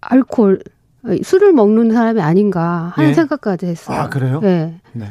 [0.00, 0.62] 알코올
[1.04, 3.14] 어, 술을 먹는 사람이 아닌가 하는 네.
[3.14, 3.98] 생각까지 했어요.
[3.98, 4.40] 아 그래요?
[4.40, 4.80] 네.
[4.92, 5.10] 네.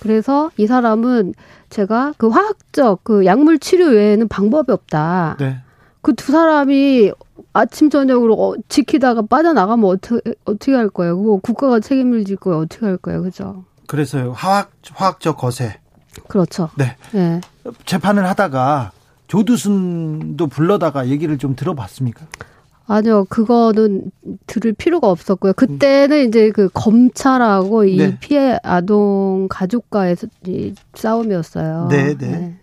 [0.00, 1.34] 그래서 이 사람은
[1.68, 5.36] 제가 그 화학적 그 약물 치료 외에는 방법이 없다.
[5.38, 5.58] 네.
[6.02, 7.12] 그 두 사람이
[7.52, 11.16] 아침 저녁으로 어, 지키다가 빠져나가면 어떻게 어떻게 할 거예요?
[11.18, 12.60] 그거 국가가 책임을 질 거예요.
[12.60, 13.22] 어떻게 할 거예요?
[13.22, 13.64] 그죠?
[13.86, 14.32] 그래서요.
[14.32, 15.78] 화학 화학적 거세.
[16.28, 16.70] 그렇죠.
[16.76, 16.96] 네.
[17.12, 17.40] 네.
[17.84, 18.92] 재판을 하다가
[19.28, 22.26] 조두순도 불러다가 얘기를 좀 들어봤습니까?
[22.92, 24.10] 아니요, 그거는
[24.48, 25.52] 들을 필요가 없었고요.
[25.52, 28.16] 그때는 이제 그 검찰하고 이 네.
[28.18, 30.16] 피해 아동 가족과의
[30.48, 31.86] 이 싸움이었어요.
[31.88, 32.26] 네, 네.
[32.26, 32.54] 네.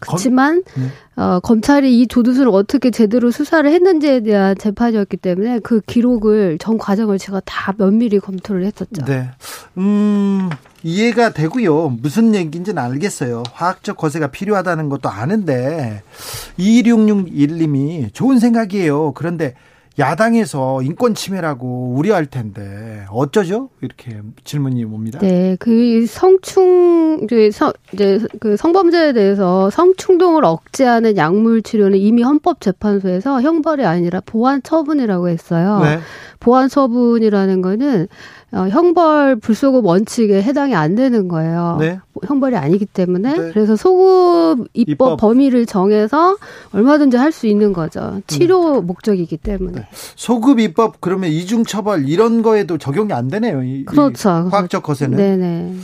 [0.00, 1.22] 그렇지만 검, 네.
[1.22, 7.18] 어, 검찰이 이 조두순을 어떻게 제대로 수사를 했는지에 대한 재판이었기 때문에 그 기록을 전 과정을
[7.18, 9.04] 제가 다 면밀히 검토를 했었죠.
[9.04, 9.30] 네.
[9.78, 10.50] 음,
[10.82, 11.96] 이해가 되고요.
[12.00, 13.44] 무슨 얘기인지는 알겠어요.
[13.52, 16.02] 화학적 거세가 필요하다는 것도 아는데
[16.58, 19.12] 2661님이 좋은 생각이에요.
[19.12, 19.54] 그런데
[19.98, 23.70] 야당에서 인권 침해라고 우려할 텐데 어쩌죠?
[23.80, 25.18] 이렇게 질문이 옵니다.
[25.20, 33.40] 네, 그 성충 이제 성 이제 그 성범죄에 대해서 성충동을 억제하는 약물 치료는 이미 헌법재판소에서
[33.40, 35.80] 형벌이 아니라 보완 처분이라고 했어요.
[35.82, 35.98] 네.
[36.40, 38.08] 보완 처분이라는 거는
[38.52, 41.78] 어, 형벌 불소급 원칙에 해당이 안 되는 거예요.
[41.80, 41.98] 네.
[42.24, 43.50] 형벌이 아니기 때문에 네.
[43.52, 46.36] 그래서 소급 입법, 입법, 범위를 정해서
[46.72, 48.22] 얼마든지 할 수 있는 거죠.
[48.28, 48.86] 치료 음.
[48.86, 49.80] 목적이기 때문에.
[49.80, 49.85] 네.
[49.92, 53.62] 소급 입법 그러면 이중 처벌 이런 거에도 적용이 안 되네요.
[53.62, 54.44] 이, 그렇죠.
[54.46, 55.16] 이 화학적 거세는.
[55.16, 55.74] 네네.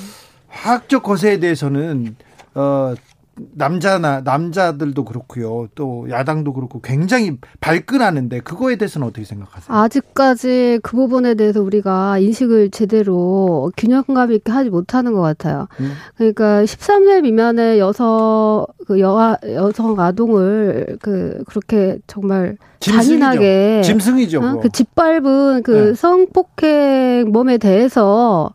[0.48, 2.16] 화학적 거세에 대해서는
[2.54, 2.94] 어
[3.34, 5.68] 남자나 남자들도 그렇고요.
[5.74, 9.76] 또 야당도 그렇고 굉장히 발끈하는데 그거에 대해서는 어떻게 생각하세요?
[9.76, 15.66] 아직까지 그 부분에 대해서 우리가 인식을 제대로 균형감 있게 하지 못하는 것 같아요.
[15.80, 15.92] 음.
[16.16, 23.08] 그러니까 13세 미만의 여성 그 여, 여성 아동을 그 그렇게 정말 짐승이죠.
[23.08, 24.40] 잔인하게 짐승이죠.
[24.40, 24.60] 어?
[24.60, 25.94] 그 짓밟은 그 네.
[25.94, 28.52] 성폭행 범에 대해서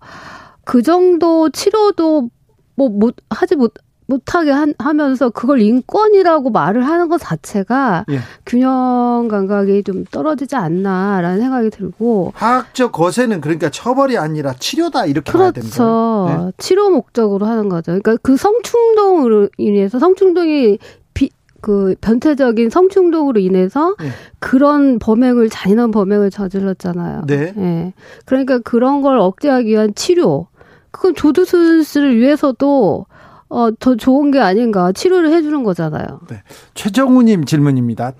[0.66, 2.30] 그 정도 치료도
[2.76, 3.74] 뭐못 하지 못
[4.08, 8.20] 못하게 한, 하면서 그걸 인권이라고 말을 하는 것 자체가 예.
[8.46, 15.38] 균형 감각이 좀 떨어지지 않나라는 생각이 들고 화학적 거세는 그러니까 처벌이 아니라 치료다 이렇게 그렇죠.
[15.38, 16.46] 봐야 되는 거예요.
[16.46, 16.52] 네.
[16.58, 17.92] 치료 목적으로 하는 거죠.
[17.92, 20.80] 그러니까 그 성충동으로 인해서 성충동이
[21.14, 24.10] 비, 그 변태적인 성충동으로 인해서 네.
[24.40, 27.24] 그런 범행을 잔인한 범행을 저질렀잖아요.
[27.28, 27.54] 네.
[27.56, 27.94] 네.
[28.26, 30.48] 그러니까 그런 걸 억제하기 위한 치료.
[30.92, 33.06] 그건 조두순 씨를 위해서도
[33.50, 34.92] 어, 더 좋은 게 아닌가.
[34.92, 36.22] 치료를 해주는 거잖아요.
[36.30, 36.42] 네.
[36.76, 38.14] 최정우님 질문입니다.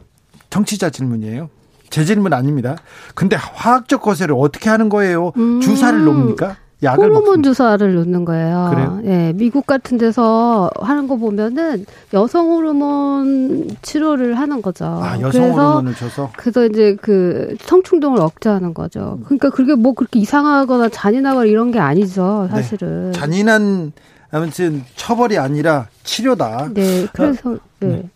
[0.50, 1.50] 정치자 질문이에요.
[1.90, 2.76] 제 질문 아닙니다.
[3.16, 5.32] 근데 화학적 거세를 어떻게 하는 거예요?
[5.38, 5.60] 음.
[5.62, 6.58] 주사를 놓습니까?
[6.84, 7.50] 약을 호르몬 먹습니까?
[7.50, 8.72] 주사를 놓는 거예요.
[8.72, 9.00] 그래요?
[9.06, 14.86] 예, 미국 같은 데서 하는 거 보면은 여성 호르몬 치료를 하는 거죠.
[14.86, 16.30] 아, 여성 호르몬을 줘서.
[16.38, 19.20] 그래서 이제 그 성충동을 억제하는 거죠.
[19.26, 22.56] 그러니까 그게 뭐 그렇게 이상하거나 잔인하거나 이런 게 아니죠, 네.
[22.58, 23.12] 사실은.
[23.12, 23.20] 네.
[23.20, 23.92] 잔인한
[24.32, 26.72] 아무튼 처벌이 아니라 치료다.
[26.74, 27.58] 네, 그래서.
[27.80, 28.10] 네.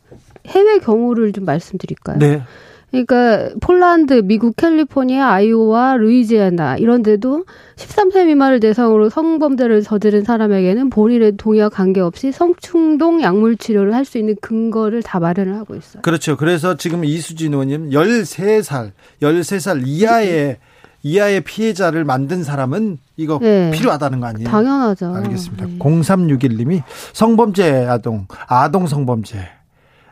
[0.48, 2.18] 해외 경우를 좀 말씀드릴까요?
[2.18, 2.42] 네.
[2.90, 7.46] 그러니까 폴란드, 미국, 캘리포니아, 아이오와, 루이지애나 이런 데도
[7.78, 14.36] 13세 미만을 대상으로 성범죄를 저지른 사람에게는 본인의 동의와 관계없이 성충동 약물 치료를 할 수 있는
[14.42, 16.02] 근거를 다 마련을 하고 있어요.
[16.02, 16.36] 그렇죠.
[16.36, 20.58] 그래서 지금 이수진 의원님 13살, 13살 이하의
[21.04, 23.72] 이하의 피해자를 만든 사람은 이거 네.
[23.72, 24.50] 필요하다는 거 아니에요?
[24.50, 25.16] 당연하죠.
[25.16, 25.66] 알겠습니다.
[25.66, 25.80] 네.
[25.80, 26.84] 0361님이
[27.14, 29.50] 성범죄 아동, 아동 성범죄.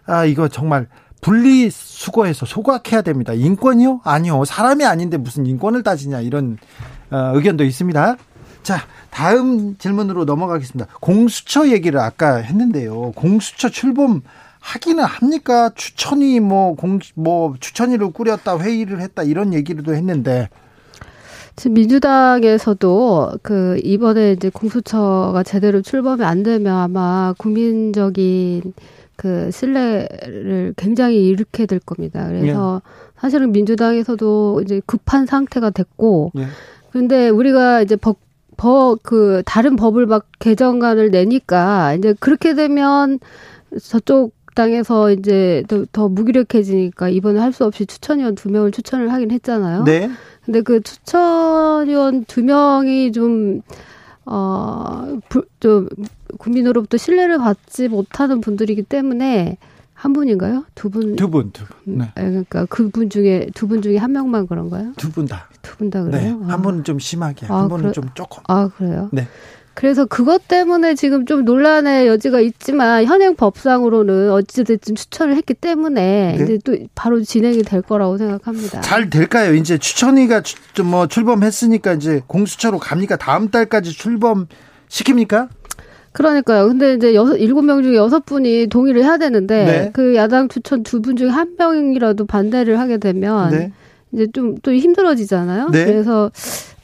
[0.05, 0.87] 아, 이거 정말
[1.21, 3.33] 분리 수거해서 소각해야 됩니다.
[3.33, 4.01] 인권이요?
[4.03, 4.45] 아니요.
[4.45, 6.57] 사람이 아닌데 무슨 인권을 따지냐 이런
[7.11, 8.17] 어, 의견도 있습니다.
[8.63, 10.91] 자, 다음 질문으로 넘어가겠습니다.
[10.99, 13.11] 공수처 얘기를 아까 했는데요.
[13.15, 14.21] 공수처 출범
[14.59, 15.71] 하기는 합니까?
[15.75, 20.49] 추천이 뭐 공, 뭐 추천위를 꾸렸다, 회의를 했다 이런 얘기도 했는데
[21.59, 28.73] 지금 민주당에서도 그 이번에 이제 공수처가 제대로 출범이 안 되면 아마 국민적인
[29.17, 32.25] 그 신뢰를 굉장히 잃게 될 겁니다.
[32.29, 32.89] 그래서 예.
[33.19, 36.45] 사실은 민주당에서도 이제 급한 상태가 됐고, 예.
[36.91, 38.19] 그런데 우리가 이제 법,
[38.55, 43.19] 법, 그, 다른 법을 막 개정안을 내니까, 이제 그렇게 되면
[43.83, 49.31] 저쪽 당에서 이제 더, 더 무기력해지니까 이번에 할 수 없이 추천위원 두 명을 추천을 하긴
[49.31, 49.83] 했잖아요.
[49.83, 50.09] 네.
[50.49, 53.61] 근데 그 추천위원 두 명이 좀,
[54.25, 55.87] 어, 불, 좀,
[56.39, 59.57] 국민으로부터 신뢰를 받지 못하는 분들이기 때문에
[59.93, 60.65] 한 분인가요?
[60.73, 61.15] 두 분?
[61.15, 61.75] 두 분, 두 분.
[61.99, 62.05] 네.
[62.05, 64.93] 아, 그러니까 그분 중에 두 분 중에 한 명만 그런가요?
[64.97, 65.49] 두 분 다.
[65.61, 66.37] 두 분 다 그래요?
[66.39, 66.45] 네.
[66.45, 66.57] 한 아.
[66.57, 67.91] 분은 좀 심하게, 한 아, 분은 그래?
[67.91, 68.41] 좀 조금.
[68.47, 69.09] 아 그래요?
[69.11, 69.27] 네.
[69.79, 76.43] 그래서 그것 때문에 지금 좀 논란의 여지가 있지만 현행 법상으로는 어찌됐든 추천을 했기 때문에 네.
[76.43, 78.81] 이제 또 바로 진행이 될 거라고 생각합니다.
[78.81, 79.53] 잘 될까요?
[79.55, 80.43] 이제 추천위가
[80.83, 83.15] 뭐 출범했으니까 이제 공수처로 갑니까?
[83.15, 84.47] 다음 달까지 출범
[84.89, 85.47] 시킵니까?
[86.11, 86.67] 그러니까요.
[86.67, 89.89] 근데 이제 여섯 일곱 명 중에 여섯 분이 동의를 해야 되는데 네.
[89.93, 93.71] 그 야당 추천 두 분 중에 한 명이라도 반대를 하게 되면 네.
[94.11, 95.69] 이제 좀 또 힘들어지잖아요.
[95.69, 95.85] 네.
[95.85, 96.31] 그래서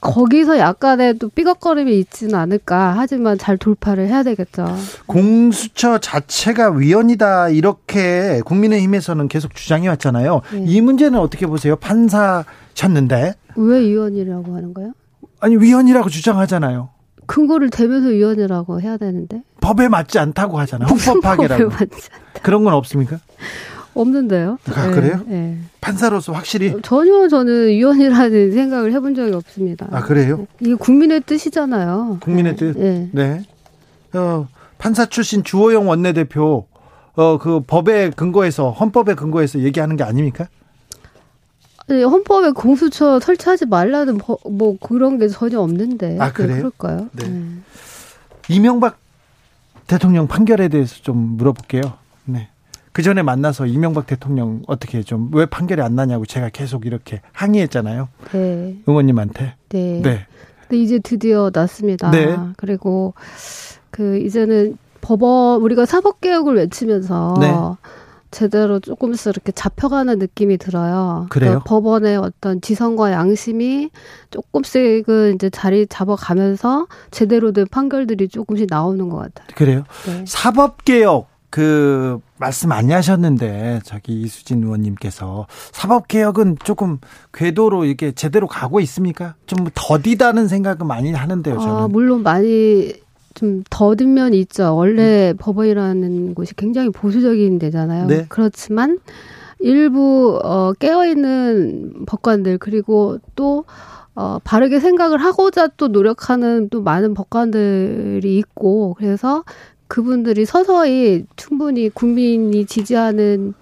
[0.06, 2.94] 거기서 약간의 또 삐걱거림이 있지는 않을까.
[2.98, 4.66] 하지만 잘 돌파를 해야 되겠죠.
[5.08, 7.50] 공수처 자체가 위헌이다.
[7.50, 10.42] 이렇게 국민의힘에서는 계속 주장해 왔잖아요.
[10.54, 10.64] 네.
[10.66, 11.76] 이 문제는 어떻게 보세요?
[11.76, 13.34] 판사셨는데.
[13.56, 14.92] 왜 위헌이라고 하는 거예요?
[15.40, 16.90] 아니, 위헌이라고 주장하잖아요.
[17.28, 19.42] 근거를 대면서 위헌이라고 해야 되는데.
[19.62, 20.88] 법에 맞지 않다고 하잖아요.
[20.94, 21.72] 헌법 파괴라고.
[22.44, 23.18] 그런 건 없습니까?
[23.96, 24.58] 없는데요.
[24.74, 25.22] 아, 그래요?
[25.26, 25.58] 네.
[25.82, 29.88] 판사로서 확실히 전혀 저는 위원이라는 생각을 해본 적이 없습니다.
[29.92, 30.46] 아 그래요?
[30.60, 32.20] 이게 국민의 뜻이잖아요.
[32.22, 32.78] 국민의 뜻.
[32.78, 33.10] 네.
[33.12, 33.44] 네.
[34.14, 36.66] 어, 판사 출신 주호영 원내대표
[37.18, 40.48] 어 그 법에 근거해서 헌법에 근거해서 얘기하는 게 아닙니까?
[41.88, 46.18] 네, 헌법에 공수처 설치하지 말라는 버, 뭐 그런 게 전혀 없는데.
[46.20, 46.58] 아 그래요?
[46.58, 47.10] 그럴까요?
[47.14, 47.28] 네.
[47.30, 47.42] 네.
[48.50, 48.98] 이명박
[49.88, 51.82] 대통령 판결에 대해서 좀 물어볼게요.
[52.96, 53.02] 네.
[53.02, 58.08] 그 전에 만나서 이명박 대통령 어떻게 좀 왜 판결이 안 나냐고 제가 계속 이렇게 항의했잖아요.
[58.32, 58.78] 네.
[58.88, 59.56] 의원님한테.
[59.70, 60.02] 네.
[60.02, 60.26] 네.
[60.62, 62.10] 근데 이제 드디어 났습니다.
[62.12, 62.38] 네.
[62.56, 63.14] 그리고
[63.92, 67.54] 그 이제는 법원 우리가 사법 개혁을 외치면서 네.
[68.32, 71.28] 제대로 조금씩 이렇게 잡혀가는 느낌이 들어요.
[71.30, 71.50] 그래요?
[71.50, 73.90] 그러니까 법원의 어떤 지성과 양심이
[74.32, 79.48] 조금씩은 이제 자리 잡아가면서 제대로 된 판결들이 조금씩 나오는 것 같아요.
[79.56, 79.84] 그래요?
[80.08, 80.24] 네.
[80.26, 86.98] 사법 개혁 그 말씀 많이 하셨는데 저기 이수진 의원님께서 사법 개혁은 조금
[87.34, 89.36] 궤도로 이게 제대로 가고 있습니까?
[89.46, 91.58] 좀 더디다는 생각은 많이 하는데요.
[91.58, 91.74] 저는.
[91.74, 92.92] 아, 물론 많이
[93.36, 94.76] 좀 더딘 면이 있죠.
[94.76, 95.38] 원래 음.
[95.38, 98.08] 법원이라는 곳이 굉장히 보수적인 데잖아요.
[98.08, 98.26] 네.
[98.28, 99.00] 그렇지만
[99.60, 103.64] 일부 어 깨어 있는 법관들 그리고 또
[104.18, 109.44] 어, 바르게 생각을 하고자 또 노력하는 또 많은 법관들이 있고, 그래서
[109.88, 113.54] 그분들이 서서히 충분히 국민이 지지하는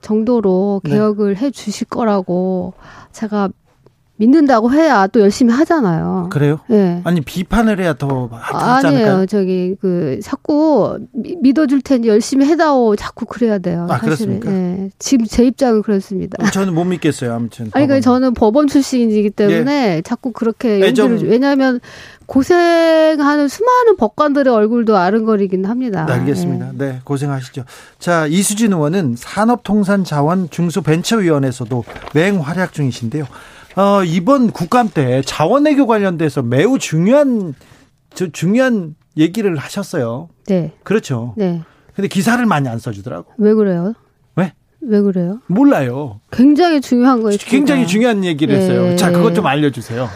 [0.00, 0.90] 정도로 네.
[0.90, 1.46] 개혁을 네.
[1.46, 2.74] 해 주실 거라고
[3.12, 3.48] 제가
[4.16, 6.28] 믿는다고 해야 또 열심히 하잖아요.
[6.30, 6.60] 그래요?
[6.68, 7.00] 네.
[7.02, 9.04] 아니 비판을 해야 더 하지 아니에요.
[9.06, 9.26] 않을까요?
[9.26, 13.88] 저기 그 자꾸 믿어줄 테니 열심히 해다오 자꾸 그래야 돼요.
[13.90, 14.38] 아 사실은.
[14.38, 14.50] 그렇습니까?
[14.50, 14.90] 네.
[15.00, 16.50] 지금 제 입장은 그렇습니다.
[16.50, 17.32] 저는 못 믿겠어요.
[17.32, 17.70] 아무튼.
[17.72, 20.02] 아니 그 저는 법원 출신이기 때문에 예.
[20.02, 21.80] 자꾸 그렇게 연기를 왜냐하면
[22.26, 26.06] 고생하는 수많은 법관들의 얼굴도 아른거리긴 합니다.
[26.06, 26.72] 네, 알겠습니다.
[26.72, 26.92] 네.
[26.92, 27.64] 네, 고생하시죠.
[27.98, 33.24] 자, 이수진 의원은 산업통산자원 중수벤처위원회에서도 맹활약 중이신데요.
[33.76, 37.54] 어, 이번 국감 때 자원외교 관련돼서 매우 중요한
[38.14, 40.28] 저 중요한 얘기를 하셨어요.
[40.46, 40.72] 네.
[40.82, 41.34] 그렇죠.
[41.36, 41.62] 네.
[41.94, 43.32] 근데 기사를 많이 안 써주더라고.
[43.38, 43.94] 왜 그래요?
[44.36, 44.52] 왜?
[44.80, 45.40] 왜 그래요?
[45.46, 46.20] 몰라요.
[46.30, 47.38] 굉장히 중요한 거예요.
[47.40, 48.88] 굉장히 중요한 얘기를 했어요.
[48.88, 48.96] 예.
[48.96, 50.08] 자, 그것 좀 알려주세요.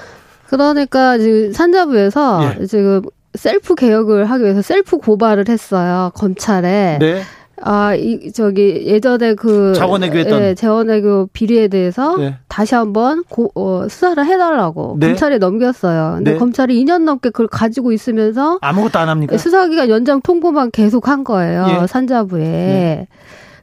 [0.48, 2.66] 그러니까 지금 산자부에서 예.
[2.66, 3.02] 지금
[3.34, 6.98] 셀프 개혁을 하기 위해서 셀프 고발을 했어요 검찰에.
[7.00, 7.22] 네.
[7.62, 9.72] 아, 이, 저기, 예전에 그.
[9.74, 10.42] 자원외교 했던.
[10.42, 12.34] 예, 자원외교 비리에 대해서 네.
[12.48, 15.06] 다시 한번 고, 어, 수사를 해달라고 네.
[15.08, 16.16] 검찰에 넘겼어요.
[16.16, 16.38] 근데 네.
[16.38, 18.58] 검찰이 2년 넘게 그걸 가지고 있으면서.
[18.60, 19.38] 아무것도 안 합니까?
[19.38, 21.66] 수사기간 연장 통보만 계속 한 거예요.
[21.82, 21.86] 예.
[21.86, 22.42] 산자부에.
[22.42, 23.08] 네.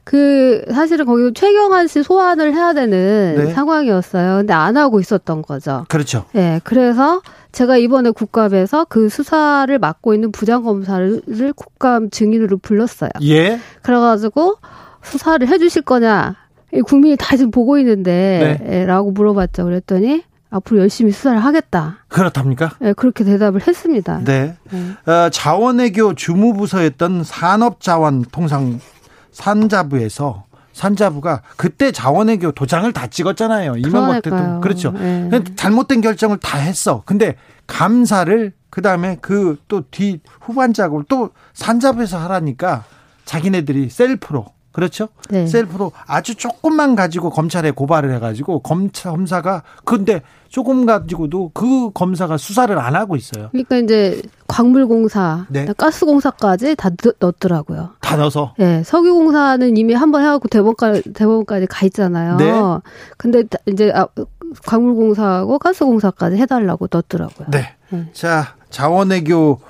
[0.04, 3.52] 그 사실은 거기 최경환 씨 소환을 해야 되는 네.
[3.52, 4.38] 상황이었어요.
[4.38, 5.86] 근데 안 하고 있었던 거죠.
[5.88, 6.26] 그렇죠.
[6.34, 6.38] 예.
[6.38, 11.22] 네, 그래서 제가 이번에 국감에서 그 수사를 맡고 있는 부장 검사를
[11.56, 13.10] 국감 증인으로 불렀어요.
[13.22, 13.58] 예.
[13.82, 14.56] 그래가지고
[15.02, 16.36] 수사를 해주실 거냐.
[16.86, 18.80] 국민이 다 지금 보고 있는데, 네.
[18.80, 19.64] 예, 라고 물어봤죠.
[19.64, 21.98] 그랬더니, 앞으로 열심히 수사를 하겠다.
[22.08, 22.72] 그렇답니까?
[22.80, 24.20] 네, 그렇게 대답을 했습니다.
[24.24, 24.56] 네.
[24.70, 25.12] 네.
[25.12, 28.80] 어, 자원외교 주무부서였던 산업자원통상
[29.34, 33.76] 산자부에서 산자부가 그때 자원외교 도장을 다 찍었잖아요.
[33.76, 34.60] 이명박 대통령.
[34.60, 34.90] 그렇죠.
[34.90, 35.30] 네.
[35.54, 37.02] 잘못된 결정을 다 했어.
[37.04, 42.84] 근데 감사를 그다음에 그 또 뒤 후반 작업을 또 산자부에서 하라니까
[43.24, 45.08] 자기네들이 셀프로 그렇죠?
[45.30, 45.46] 네.
[45.46, 52.76] 셀프로 아주 조금만 가지고 검찰에 고발을 해가지고 검찰 검사가 근데 조금 가지고도 그 검사가 수사를
[52.78, 53.48] 안 하고 있어요.
[53.52, 55.66] 그러니까 이제 광물공사, 네.
[55.76, 57.90] 가스공사까지 다 넣었더라고요.
[58.00, 58.54] 다 넣어서?
[58.58, 62.36] 네, 석유공사는 이미 한 번 해갖고 대법까지 대법원까지 가 있잖아요.
[62.36, 62.52] 네.
[63.16, 64.06] 근데 이제 아,
[64.66, 67.48] 광물공사하고 가스공사까지 해달라고 넣었더라고요.
[67.50, 67.74] 네.
[67.90, 68.08] 네.
[68.12, 69.60] 자 자원외교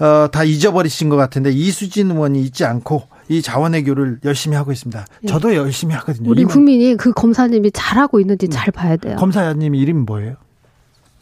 [0.00, 5.06] 어, 다 잊어버리신 것 같은데 이수진 의원이 잊지 않고 이 자원외교를 열심히 하고 있습니다.
[5.22, 5.28] 네.
[5.28, 6.30] 저도 열심히 하거든요.
[6.30, 8.50] 우리 국민이 그 검사님이 잘하고 있는지 음.
[8.50, 9.16] 잘 봐야 돼요.
[9.16, 10.36] 검사님 이름이 뭐예요?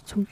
[0.05, 0.27] 좀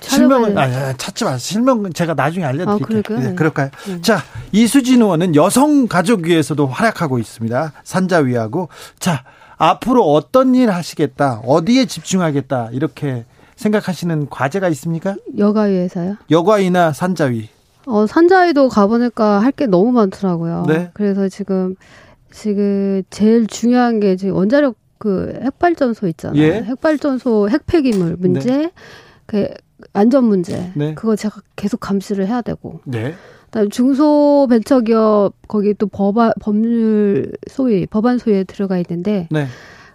[0.00, 1.38] 실명은 아니, 찾지 마세요.
[1.38, 3.18] 실명은 제가 나중에 알려드릴게요.
[3.18, 3.70] 아, 네, 그럴까요?
[3.86, 4.00] 네.
[4.00, 7.72] 자 이수진 의원은 여성 가족 위에서도 활약하고 있습니다.
[7.82, 9.24] 산자위하고 자
[9.56, 13.24] 앞으로 어떤 일 하시겠다, 어디에 집중하겠다 이렇게
[13.56, 15.16] 생각하시는 과제가 있습니까?
[15.36, 16.16] 여가위에서요?
[16.30, 17.48] 여가위나 산자위.
[17.86, 20.64] 어, 산자위도 가보니까 할 게 너무 많더라고요.
[20.68, 20.90] 네.
[20.94, 21.76] 그래서 지금,
[22.30, 26.42] 지금 제일 중요한 게 지금 원자력 그 핵발전소 있잖아요.
[26.42, 26.62] 예.
[26.62, 28.70] 핵발전소 핵폐기물 문제, 네.
[29.26, 29.48] 그
[29.92, 30.72] 안전 문제.
[30.74, 30.94] 네.
[30.94, 32.80] 그거 제가 계속 감시를 해야 되고.
[32.84, 33.14] 네.
[33.46, 39.46] 그다음 중소벤처기업 거기 또 법안 법률 소위 법안 소위에 들어가 있는데 네.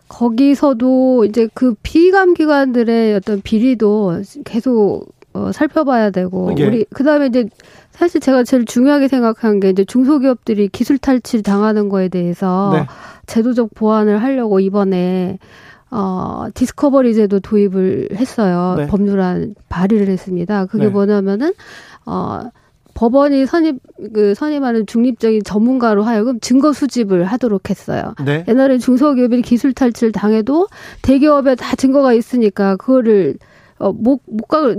[0.07, 6.65] 거기서도 이제 그 비감 기관들의 어떤 비리도 계속 어, 살펴봐야 되고 예.
[6.65, 7.47] 우리 그다음에 이제
[7.91, 12.85] 사실 제가 제일 중요하게 생각한 게 이제 중소기업들이 기술 탈취 당하는 거에 대해서 네.
[13.27, 15.39] 제도적 보완을 하려고 이번에
[15.89, 18.75] 어 디스커버리 제도 도입을 했어요.
[18.77, 18.87] 네.
[18.87, 20.65] 법률안 발의를 했습니다.
[20.65, 20.89] 그게 네.
[20.89, 21.53] 뭐냐면은
[22.05, 22.49] 어
[22.93, 23.79] 법원이 선임
[24.13, 28.15] 그 선임하는 중립적인 전문가로 하여금 증거 수집을 하도록 했어요.
[28.23, 28.45] 네.
[28.47, 30.67] 옛날에 중소기업이 기술 탈취를 당해도
[31.01, 33.35] 대기업에 다 증거가 있으니까 그거를
[33.81, 34.75] 어 못 못 가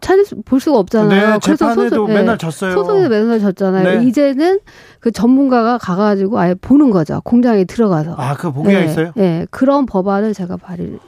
[0.00, 1.32] 찾을 수, 볼 수가 없잖아요.
[1.34, 2.72] 네, 재판에도 예, 맨날 졌어요.
[2.72, 4.00] 소송에서 맨날 졌잖아요.
[4.00, 4.06] 네.
[4.06, 4.60] 이제는
[4.98, 7.20] 그 전문가가 가가지고 아예 보는 거죠.
[7.24, 8.14] 공장에 들어가서.
[8.18, 9.12] 아, 그 보기가 네, 있어요?
[9.14, 10.98] 네, 그런 법안을 제가 발의를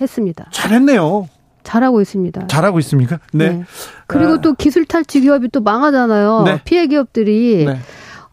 [0.00, 0.46] 했습니다.
[0.52, 1.28] 잘했네요.
[1.64, 2.46] 잘하고 있습니다.
[2.48, 3.18] 잘하고 있습니까?
[3.32, 3.62] 네.
[4.06, 4.40] 그리고 아.
[4.40, 6.42] 또 기술 탈취 기업이 또 망하잖아요.
[6.44, 6.60] 네.
[6.64, 7.78] 피해 기업들이 네.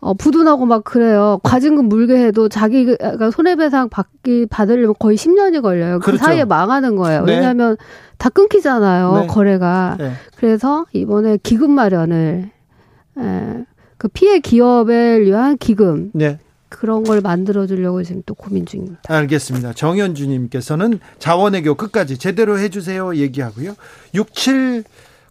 [0.01, 1.39] 어, 부도나고 막 그래요.
[1.43, 5.99] 과징금 물게 해도 자기가 손해배상 받기 받으려면 거의 10년이 걸려요.
[5.99, 6.23] 그 그렇죠.
[6.23, 7.25] 사이에 망하는 거예요.
[7.25, 7.35] 네.
[7.35, 7.75] 왜냐하면
[8.17, 9.21] 다 끊기잖아요.
[9.21, 9.27] 네.
[9.27, 9.97] 거래가.
[9.99, 10.13] 네.
[10.37, 12.49] 그래서 이번에 기금 마련을
[13.17, 13.65] 에,
[13.97, 16.39] 그 피해 기업을 위한 기금 네.
[16.69, 19.01] 그런 걸 만들어 주려고 지금 또 고민 중입니다.
[19.07, 19.73] 알겠습니다.
[19.73, 23.75] 정현주님께서는 자원외교 끝까지 제대로 해주세요 얘기하고요.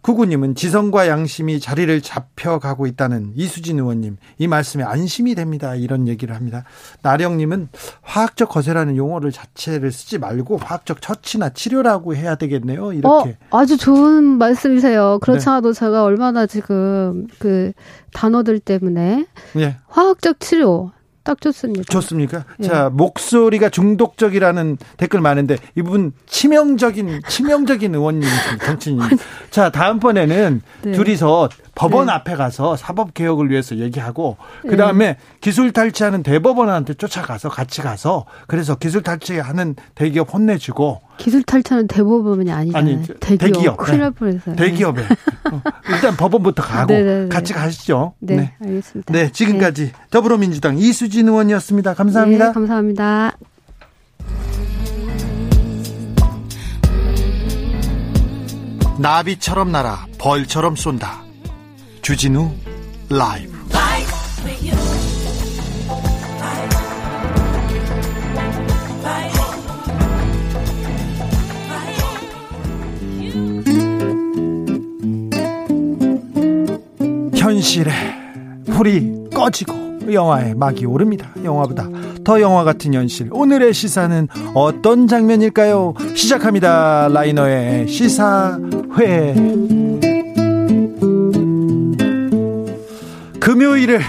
[0.03, 5.75] 6799님은 지성과 양심이 자리를 잡혀가고 있다는 이수진 의원님 이 말씀에 안심이 됩니다.
[5.75, 6.63] 이런 얘기를 합니다.
[7.01, 7.69] 나령님은
[8.01, 12.93] 화학적 거세라는 용어를 자체를 쓰지 말고 화학적 처치나 치료라고 해야 되겠네요.
[12.93, 13.37] 이렇게.
[13.51, 15.19] 어, 아주 좋은 말씀이세요.
[15.21, 15.51] 그렇지 네.
[15.51, 17.71] 않아도 제가 얼마나 지금 그
[18.13, 19.77] 단어들 때문에 네.
[19.87, 20.91] 화학적 치료
[21.29, 21.83] 딱 좋습니다.
[21.83, 22.43] 좋습니까?
[22.63, 22.67] 예.
[22.67, 28.65] 자, 목소리가 중독적이라는 댓글 많은데 이분 치명적인 치명적인 의원님이십니다.
[28.65, 28.99] 정치인.
[29.51, 30.91] 자, 다음번에는 네.
[30.91, 32.13] 둘이서 법원 네.
[32.13, 39.03] 앞에 가서 사법 개혁을 위해서 얘기하고 그다음에 기술 탈취하는 대법원한테 쫓아가서 같이 가서 그래서 기술
[39.03, 42.95] 탈취하는 대기업 혼내주고 기술 탈취는 대법원이 아니잖아요.
[42.95, 43.53] 아니, 대기업.
[43.53, 43.77] 대기업.
[43.77, 44.03] 큰일 네.
[44.03, 44.55] 날 뻔했어요.
[44.55, 45.01] 대기업에
[45.51, 47.27] 어, 일단 법원부터 가고 네네네.
[47.27, 48.13] 같이 가시죠.
[48.19, 48.53] 네, 네.
[48.63, 49.13] 알겠습니다.
[49.13, 51.93] 네, 지금까지 더불어민주당 이수진 의원이었습니다.
[51.93, 52.47] 감사합니다.
[52.47, 53.33] 네, 감사합니다.
[58.97, 61.21] 나비처럼 날아 벌처럼 쏜다.
[62.01, 62.49] 주진우
[63.09, 63.58] 라이브.
[77.49, 77.91] 현실에
[78.67, 81.31] 불이 꺼지고 영화의 막이 오릅니다.
[81.43, 81.89] 영화보다
[82.23, 83.27] 더 영화 같은 현실.
[83.31, 85.95] 오늘의 시사는 어떤 장면일까요?
[86.13, 87.07] 시작합니다.
[87.07, 89.33] 라이너의 시사회.
[93.39, 93.99] 금요일을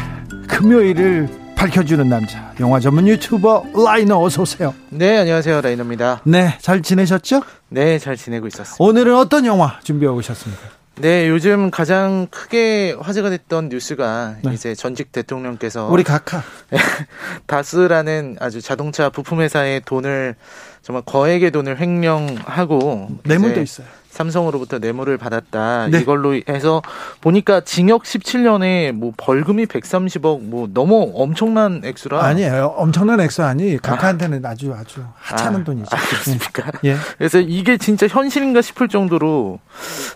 [0.46, 4.74] 금요일을 밝혀주는 남자 영화 전문 유튜버 라이너 어서 오세요.
[4.90, 5.62] 네, 안녕하세요.
[5.62, 6.20] 라이너입니다.
[6.24, 7.40] 네, 잘 지내셨죠?
[7.70, 8.76] 네, 잘 지내고 있었습니다.
[8.78, 10.79] 오늘은 어떤 영화 준비해 오셨습니까?
[11.00, 14.52] 네, 요즘 가장 크게 화제가 됐던 뉴스가 네.
[14.52, 16.42] 이제 전직 대통령께서 우리 각하.
[17.46, 20.34] 다스라는 아주 자동차 부품 회사의 돈을
[20.82, 23.86] 정말 거액의 돈을 횡령하고 이제 있어요.
[24.10, 25.88] 삼성으로부터 뇌물을 받았다.
[25.88, 26.00] 네.
[26.00, 26.82] 이걸로 해서
[27.20, 32.74] 보니까 징역 17년에 뭐 벌금이 130억 뭐 너무 엄청난 액수라 아니에요.
[32.76, 33.76] 엄청난 액수 아니.
[33.78, 35.88] 각하한테는 아 주 아주 하찮은 아, 돈이죠.
[35.90, 36.70] 아, 그렇습니까?
[36.84, 36.96] 예.
[37.16, 39.58] 그래서 이게 진짜 현실인가 싶을 정도로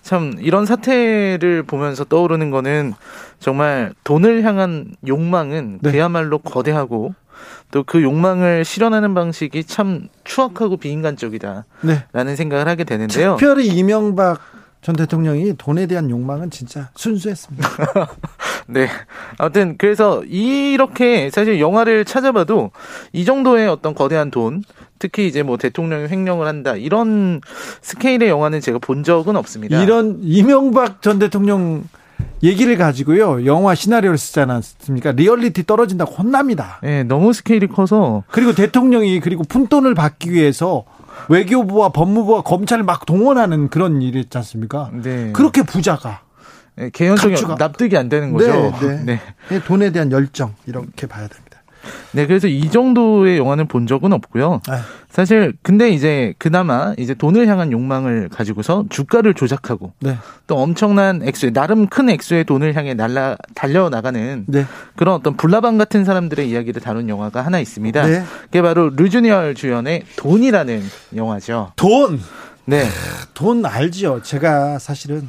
[0.02, 2.92] 참 이런 사태를 보면서 떠오르는 거는
[3.38, 5.92] 정말 돈을 향한 욕망은 네.
[5.92, 7.14] 그야말로 거대하고
[7.74, 12.36] 또 그 욕망을 실현하는 방식이 참 추악하고 비인간적이다라는 네.
[12.36, 13.34] 생각을 하게 되는데요.
[13.36, 14.38] 특별히 이명박
[14.80, 17.68] 전 대통령이 돈에 대한 욕망은 진짜 순수했습니다.
[18.68, 18.88] 네.
[19.38, 22.70] 아무튼 그래서 이렇게 사실 영화를 찾아봐도
[23.12, 24.62] 이 정도의 어떤 거대한 돈,
[25.00, 27.40] 특히 이제 뭐 대통령이 횡령을 한다 이런
[27.80, 29.82] 스케일의 영화는 제가 본 적은 없습니다.
[29.82, 31.82] 이런 이명박 전 대통령
[32.42, 33.46] 얘기를 가지고요.
[33.46, 35.12] 영화 시나리오를 쓰지 않았습니까?
[35.12, 36.78] 리얼리티 떨어진다고 혼납니다.
[36.82, 40.84] 네, 너무 스케일이 커서 그리고 대통령이 그리고 푼돈을 받기 위해서
[41.28, 44.90] 외교부와 법무부와 검찰을 막 동원하는 그런 일이 있지 않습니까?
[44.92, 45.32] 네.
[45.32, 46.20] 그렇게 부자가
[46.76, 47.34] 네, 개연성이.
[47.58, 48.52] 납득이 안 되는 거죠.
[48.80, 49.20] 네, 네.
[49.48, 49.64] 네.
[49.64, 51.43] 돈에 대한 열정 이렇게 봐야 됩니다.
[52.12, 54.60] 네, 그래서 이 정도의 영화는 본 적은 없고요.
[54.68, 54.80] 아휴.
[55.10, 60.18] 사실 근데 이제 그나마 이제 돈을 향한 욕망을 가지고서 주가를 조작하고 네,
[60.48, 64.66] 또 엄청난 액수의 나름 큰 액수의 돈을 향해 날라 달려 나가는 네,
[64.96, 68.06] 그런 어떤 불나방 같은 사람들의 이야기를 다룬 영화가 하나 있습니다.
[68.06, 68.24] 네.
[68.46, 70.82] 그게 바로 르주니얼 주연의 돈이라는
[71.14, 71.72] 영화죠.
[71.76, 72.20] 돈,
[72.64, 72.84] 네.
[73.34, 74.22] 돈 알지요.
[74.22, 75.28] 제가 사실은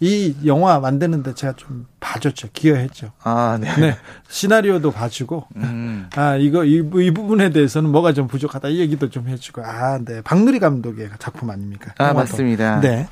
[0.00, 2.48] 이 영화 만드는데 제가 좀 봐줬죠.
[2.52, 3.12] 기여했죠.
[3.22, 3.74] 아, 네.
[3.76, 3.96] 네,
[4.28, 5.46] 시나리오도 봐주고.
[5.56, 6.08] 음.
[6.14, 10.20] 아 이거 이, 이 부분에 대해서는 뭐가 좀 부족하다 이 얘기도 좀 해주고 아 네
[10.22, 11.92] 박누리 감독의 작품 아닙니까?
[11.98, 12.18] 아, 영화도.
[12.20, 12.80] 맞습니다.
[12.80, 13.08] 네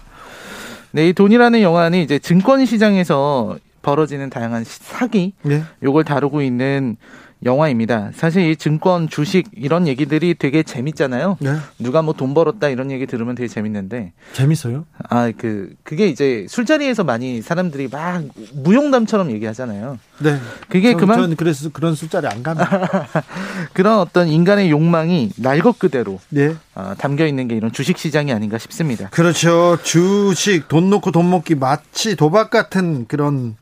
[0.90, 5.62] 네, 이 돈이라는 영화는 이제 증권 시장에서 벌어지는 다양한 사기, 네.
[5.82, 6.96] 요걸 다루고 있는
[7.44, 8.10] 영화입니다.
[8.14, 11.36] 사실 이 증권, 주식 이런 얘기들이 되게 재밌잖아요.
[11.40, 11.56] 네.
[11.78, 14.86] 누가 뭐 돈 벌었다 이런 얘기 들으면 되게 재밌는데 재밌어요?
[15.10, 18.22] 아 그 그게 이제 술자리에서 많이 사람들이 막
[18.54, 19.98] 무용담처럼 얘기하잖아요.
[20.20, 20.38] 네.
[20.68, 23.08] 그게 전, 그만 전 그래서 그런 술자리 안 갑니다.
[23.74, 26.54] 그런 어떤 인간의 욕망이 날 것 그대로 네.
[26.74, 29.08] 어, 담겨 있는 게 이런 주식 시장이 아닌가 싶습니다.
[29.10, 29.78] 그렇죠.
[29.82, 33.56] 주식 돈 놓고 돈 먹기 마치 도박 같은 그런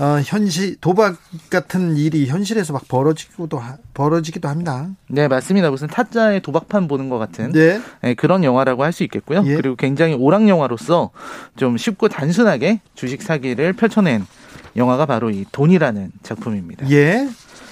[0.00, 1.16] 어, 현실 도박
[1.50, 4.88] 같은 일이 현실에서 막 벌어지기도 하- 벌어지기도 합니다.
[5.08, 5.70] 네 맞습니다.
[5.70, 7.80] 무슨 타짜의 도박판 보는 것 같은 네.
[8.02, 9.42] 네, 그런 영화라고 할 수 있겠고요.
[9.46, 9.56] 예.
[9.56, 11.10] 그리고 굉장히 오락 영화로서
[11.56, 14.24] 좀 쉽고 단순하게 주식 사기를 펼쳐낸
[14.76, 16.88] 영화가 바로 이 돈이라는 작품입니다.
[16.90, 17.28] 예.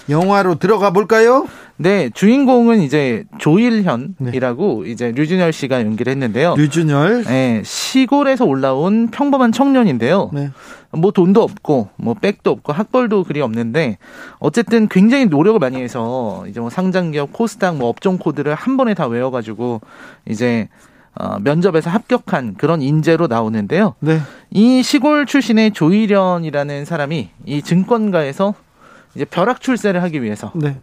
[0.09, 1.47] 영화로 들어가 볼까요?
[1.79, 6.55] 네, 주인공은 이제 조일현이라고 이제 류준열 씨가 연기를 했는데요.
[6.57, 7.25] 류준열.
[7.25, 10.31] 네, 시골에서 올라온 평범한 청년인데요.
[10.33, 10.51] 네.
[10.93, 13.99] 뭐 돈도 없고 뭐 백도 없고 학벌도 그리 없는데
[14.39, 19.07] 어쨌든 굉장히 노력을 많이 해서 이제 뭐 상장기업 코스닥 뭐 업종 코드를 한 번에 다
[19.07, 19.83] 외워가지고
[20.29, 20.69] 이제
[21.19, 23.95] 어, 면접에서 합격한 그런 인재로 나오는데요.
[24.01, 24.21] 네.
[24.51, 28.55] 이 시골 출신의 조일현이라는 사람이 이 증권가에서
[29.17, 30.79] 이제 벼락 출세를 하기 위해서 네.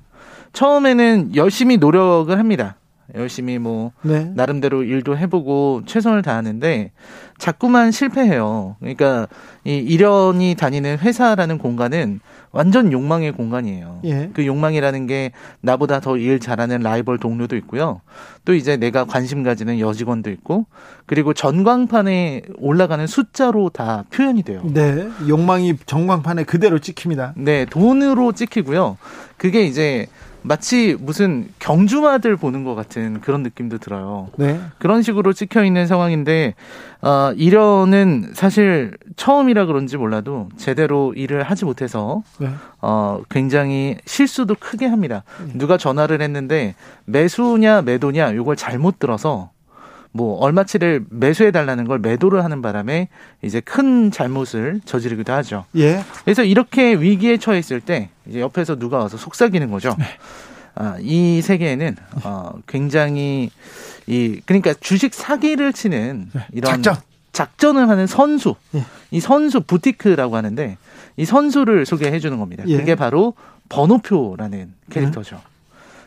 [0.54, 2.76] 처음에는 열심히 노력을 합니다.
[3.16, 4.32] 열심히 뭐 네.
[4.36, 6.92] 나름대로 일도 해보고 최선을 다하는데
[7.38, 8.78] 자꾸만 실패해요.
[8.80, 9.28] 그러니까
[9.66, 14.00] 이 일연이 다니는 회사라는 공간은 완전 욕망의 공간이에요.
[14.06, 14.30] 예.
[14.34, 15.32] 그 욕망이라는 게
[15.62, 18.02] 나보다 더 일 잘하는 라이벌 동료도 있고요.
[18.46, 20.66] 또 이제 내가 관심 가지는 여직원도 있고
[21.06, 24.62] 그리고 전광판에 올라가는 숫자로 다 표현이 돼요.
[24.64, 25.08] 네.
[25.28, 27.34] 욕망이 전광판에 그대로 찍힙니다.
[27.36, 28.98] 네, 돈으로 찍히고요.
[29.38, 30.08] 그게 이제
[30.44, 34.30] 마치 무슨 경주마들 보는 것 같은 그런 느낌도 들어요.
[34.38, 34.60] 네.
[34.78, 36.54] 그런 식으로 찍혀 있는 상황인데
[37.02, 42.50] 어, 일연은 사실 처음이라 그런지 몰라도 제대로 일을 하지 못해서 네.
[42.82, 45.24] 어, 굉장히 실수도 크게 합니다.
[45.54, 46.76] 누가 전화를 했는데
[47.06, 49.53] 매수냐 매도냐 요걸 잘못 들어서
[50.16, 53.10] 뭐 얼마치를 매수해 달라는 걸 매도를 하는 바람에
[53.42, 55.66] 이제 큰 잘못을 저지르기도 하죠.
[55.76, 56.04] 예.
[56.24, 59.96] 그래서 이렇게 위기에 처해 있을 때 이제 옆에서 누가 와서 속삭이는 거죠.
[59.98, 60.06] 네.
[60.76, 63.50] 아, 이 세계에는 어, 굉장히
[64.06, 66.82] 이 그러니까 주식 사기를 치는 이런 네.
[66.84, 66.96] 작전.
[67.32, 68.84] 작전을 하는 선수, 예.
[69.10, 70.78] 이 선수 부티크라고 하는데
[71.18, 72.64] 이 선수를 소개해 주는 겁니다.
[72.68, 72.78] 예.
[72.78, 73.34] 그게 바로
[73.70, 75.42] 번호표라는 캐릭터죠.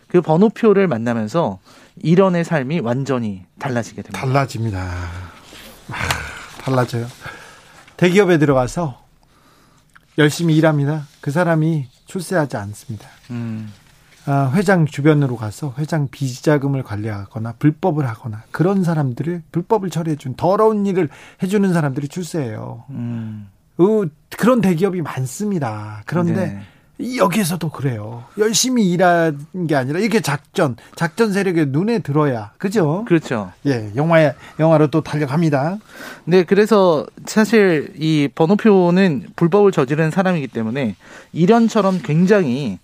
[0.07, 1.59] 그 번호표를 만나면서
[2.03, 4.21] 일원의 삶이 완전히 달라지게 됩니다.
[4.21, 4.81] 달라집니다.
[4.81, 5.95] 아,
[6.61, 7.07] 달라져요.
[7.97, 9.03] 대기업에 들어가서
[10.19, 11.07] 열심히 일합니다.
[11.21, 13.09] 그 사람이 출세하지 않습니다.
[13.31, 13.73] 음,
[14.27, 21.09] 아, 회장 주변으로 가서 회장 비자금을 관리하거나 불법을 하거나 그런 사람들을 불법을 처리해준 더러운 일을
[21.43, 22.85] 해주는 사람들이 출세해요.
[22.91, 24.03] 음, 어,
[24.37, 26.03] 그런 대기업이 많습니다.
[26.07, 26.63] 그런데 네.
[26.99, 28.25] 여기에서도 그래요.
[28.39, 33.05] 열심히 일한 게 아니라 이게 작전, 작전 세력의 눈에 들어야 그죠?
[33.07, 33.53] 그렇죠.
[33.67, 35.79] 예, 영화에 영화로 또 달려갑니다.
[36.25, 40.97] 네, 그래서 사실 이 번호표는 불법을 저지른 사람이기 때문에
[41.33, 42.79] 일연처럼 굉장히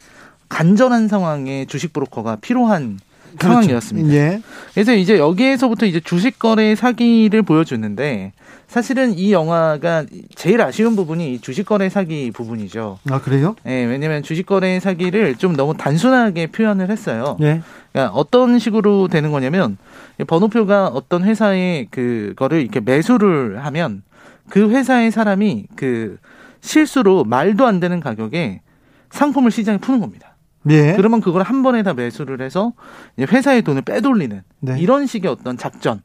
[0.51, 2.99] 간절한 상황에 주식 브로커가 필요한
[3.41, 4.09] 상황이었습니다.
[4.09, 4.19] 그렇죠.
[4.19, 4.43] 예.
[4.75, 8.33] 그래서 이제 여기에서부터 이제 주식 거래 사기를 보여주는데
[8.73, 13.01] 사실은 이 영화가 제일 아쉬운 부분이 이 주식 거래 사기 부분이죠.
[13.11, 13.55] 아 그래요?
[13.67, 17.37] 예, 왜냐면 주식 거래 사기를 좀 너무 단순하게 표현을 했어요.
[17.43, 17.61] 예.
[17.93, 19.77] 그러니까 어떤 식으로 되는 거냐면
[20.19, 24.03] 이 번호표가 어떤 회사에 그거를 이렇게 매수를 하면
[24.49, 26.17] 그 회사의 사람이 그
[26.63, 28.63] 실수로 말도 안 되는 가격에
[29.11, 30.35] 상품을 시장에 푸는 겁니다.
[30.71, 30.95] 예.
[30.97, 32.73] 그러면 그걸 한 번에 다 매수를 해서
[33.19, 34.81] 회사의 돈을 빼돌리는 네.
[34.81, 36.01] 이런 식의 어떤 작전,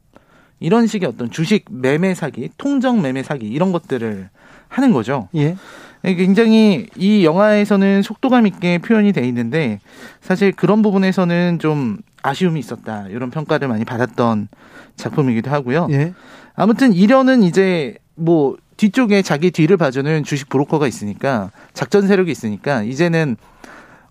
[0.60, 4.28] 이런 식의 어떤 주식 매매 사기, 통정 매매 사기 이런 것들을
[4.68, 5.28] 하는 거죠.
[5.34, 5.56] 예.
[6.02, 9.80] 굉장히 이 영화에서는 속도감 있게 표현이 돼 있는데
[10.20, 14.48] 사실 그런 부분에서는 좀 아쉬움이 있었다 이런 평가를 많이 받았던
[14.96, 15.88] 작품이기도 하고요.
[15.90, 16.12] 예.
[16.54, 23.36] 아무튼 이련은 이제 뭐 뒤쪽에 자기 뒤를 봐주는 주식 브로커가 있으니까 작전 세력이 있으니까 이제는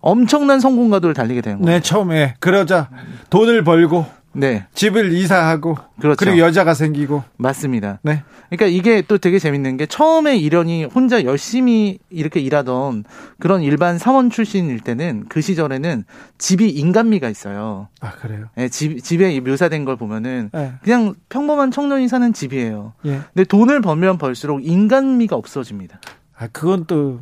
[0.00, 1.78] 엄청난 성공가도를 달리게 되는 거예요.
[1.78, 2.88] 네, 처음에 그러자
[3.30, 4.06] 돈을 벌고
[4.38, 6.24] 네, 집을 이사하고 그렇죠.
[6.24, 7.98] 리고 여자가 생기고 맞습니다.
[8.02, 8.22] 네.
[8.48, 13.04] 그러니까 이게 또 되게 재밌는 게 처음에 이련이 혼자 열심히 이렇게 일하던
[13.38, 16.04] 그런 일반 사원 출신일 때는 그 시절에는
[16.38, 17.88] 집이 인간미가 있어요.
[18.00, 18.46] 아 그래요.
[18.56, 20.74] 예, 집, 집에 묘사된 걸 보면은 예.
[20.82, 22.94] 그냥 평범한 청년이 사는 집이에요.
[23.06, 23.20] 예.
[23.34, 26.00] 근데 돈을 벌면 벌수록 인간미가 없어집니다.
[26.38, 27.20] 아 그건 또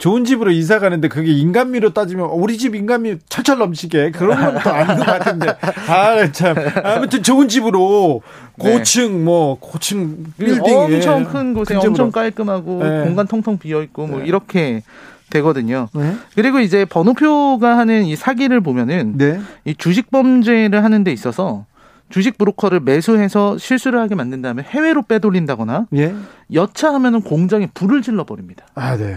[0.00, 4.96] 좋은 집으로 이사 가는데 그게 인간미로 따지면 우리 집 인간미 철철 넘치게 그런 것도 아닌
[4.96, 5.48] 것 같은데
[5.88, 8.22] 아 참 아무튼 좋은 집으로
[8.56, 8.72] 네.
[8.72, 9.24] 고층 네.
[9.24, 13.04] 뭐 고층 빌딩 엄청 큰 곳에 엄청 깔끔하고 네.
[13.04, 14.26] 공간 통통 비어 있고 뭐 네.
[14.26, 14.82] 이렇게
[15.28, 15.88] 되거든요.
[15.94, 16.16] 네.
[16.34, 19.38] 그리고 이제 번호표가 하는 이 사기를 보면은 네.
[19.66, 21.66] 이 주식 범죄를 하는 데 있어서
[22.08, 26.14] 주식 브로커를 매수해서 실수를 하게 만든 다음에 해외로 빼돌린다거나 예.
[26.52, 28.64] 여차하면은 공장에 불을 질러 버립니다.
[28.74, 29.16] 아, 네.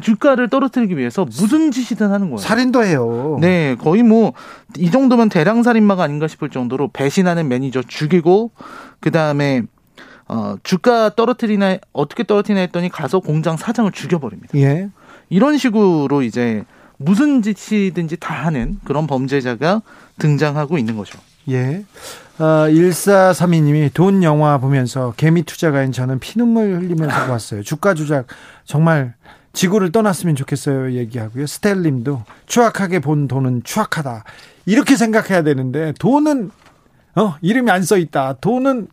[0.00, 2.38] 주가를 떨어뜨리기 위해서 무슨 짓이든 하는 거예요.
[2.38, 3.38] 살인도 해요.
[3.40, 4.32] 네, 거의 뭐
[4.78, 8.50] 이 정도면 대량 살인마가 아닌가 싶을 정도로 배신하는 매니저 죽이고
[9.00, 9.62] 그 다음에
[10.26, 14.58] 어, 주가 떨어뜨리나 어떻게 떨어뜨리나 했더니 가서 공장 사장을 죽여버립니다.
[14.58, 14.88] 예.
[15.28, 16.64] 이런 식으로 이제
[16.96, 19.82] 무슨 짓이든지 다 하는 그런 범죄자가
[20.18, 21.18] 등장하고 있는 거죠.
[21.50, 21.84] 예.
[22.38, 27.62] 어, 1432님이 돈 영화 보면서 개미 투자가인 저는 피눈물 흘리면서 봤어요.
[27.62, 28.26] 주가 조작
[28.64, 29.14] 정말
[29.54, 30.92] 지구를 떠났으면 좋겠어요.
[30.92, 31.46] 얘기하고요.
[31.46, 34.24] 스텔님도 추악하게 본 돈은 추악하다.
[34.66, 36.50] 이렇게 생각해야 되는데 돈은
[37.16, 38.34] 어 이름이 안 써 있다.
[38.40, 38.88] 돈은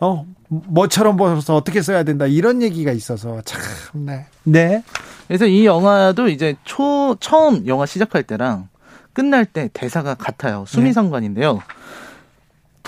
[0.00, 2.26] 어 뭐처럼 보여서 어떻게 써야 된다.
[2.26, 3.60] 이런 얘기가 있어서 참
[3.92, 4.26] 네.
[4.44, 4.82] 네.
[5.28, 8.68] 그래서 이 영화도 이제 초 처음 영화 시작할 때랑
[9.12, 10.64] 끝날 때 대사가 같아요.
[10.66, 11.54] 수미상관인데요.
[11.54, 11.60] 네.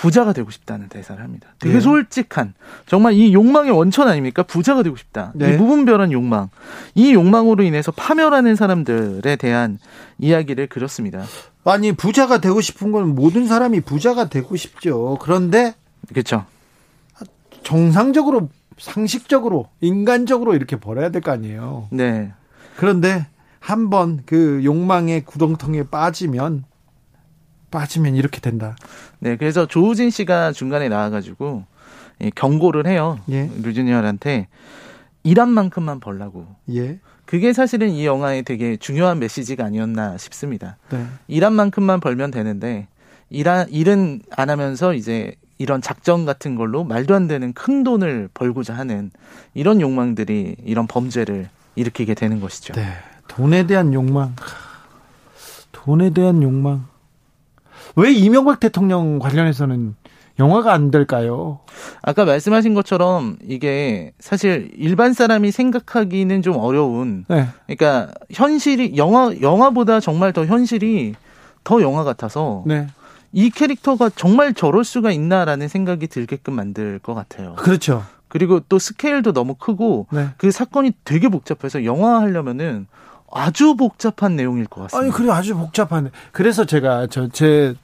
[0.03, 1.47] 부자가 되고 싶다는 대사를 합니다.
[1.59, 1.79] 되게 네.
[1.79, 2.53] 솔직한
[2.87, 4.43] 정말 이 욕망의 원천 아닙니까?
[4.43, 5.31] 부자가 되고 싶다.
[5.33, 5.53] 네.
[5.53, 6.49] 이 무분별한 욕망.
[6.93, 9.79] 이 욕망으로 인해서 파멸하는 사람들에 대한
[10.19, 11.23] 이야기를 그렸습니다.
[11.63, 15.17] 아니 부자가 되고 싶은 건 모든 사람이 부자가 되고 싶죠.
[15.21, 15.73] 그런데
[16.09, 16.43] 그렇죠.
[17.63, 21.87] 정상적으로 상식적으로 인간적으로 이렇게 벌어야 될 거 아니에요.
[21.91, 22.33] 네.
[22.75, 23.25] 그런데
[23.61, 26.65] 한번 그 욕망의 구덩텅이에 빠지면
[27.73, 28.75] 빠지면 이렇게 된다.
[29.17, 31.63] 네, 그래서 조우진 씨가 중간에 나와가지고
[32.35, 33.19] 경고를 해요.
[33.31, 33.49] 예.
[33.61, 34.47] 류준열한테
[35.23, 36.45] 일한 만큼만 벌라고.
[36.71, 36.99] 예.
[37.25, 40.77] 그게 사실은 이 영화의 되게 중요한 메시지가 아니었나 싶습니다.
[40.91, 41.05] 네.
[41.27, 42.87] 일한 만큼만 벌면 되는데
[43.29, 48.75] 일한 일은 안 하면서 이제 이런 작전 같은 걸로 말도 안 되는 큰 돈을 벌고자
[48.75, 49.09] 하는
[49.55, 52.73] 이런 욕망들이 이런 범죄를 일으키게 되는 것이죠.
[52.73, 52.85] 네.
[53.27, 54.35] 돈에 대한 욕망.
[55.71, 56.92] 돈에 대한 욕망.
[57.95, 59.95] 왜 이명박 대통령 관련해서는
[60.39, 61.59] 영화가 안 될까요?
[62.01, 67.25] 아까 말씀하신 것처럼 이게 사실 일반 사람이 생각하기는 좀 어려운.
[67.27, 67.47] 네.
[67.67, 71.13] 그러니까 현실이 영화 영화보다 정말 더 현실이
[71.63, 72.87] 더 영화 같아서 네.
[73.31, 77.53] 이 캐릭터가 정말 저럴 수가 있나라는 생각이 들게끔 만들 것 같아요.
[77.55, 78.03] 그렇죠.
[78.27, 80.29] 그리고 또 스케일도 너무 크고 네.
[80.37, 82.87] 그 사건이 되게 복잡해서 영화 하려면은
[83.31, 85.03] 아주 복잡한 내용일 것 같습니다.
[85.03, 86.09] 아니, 그래 아주 복잡한.
[86.31, 87.75] 그래서 제가 저 제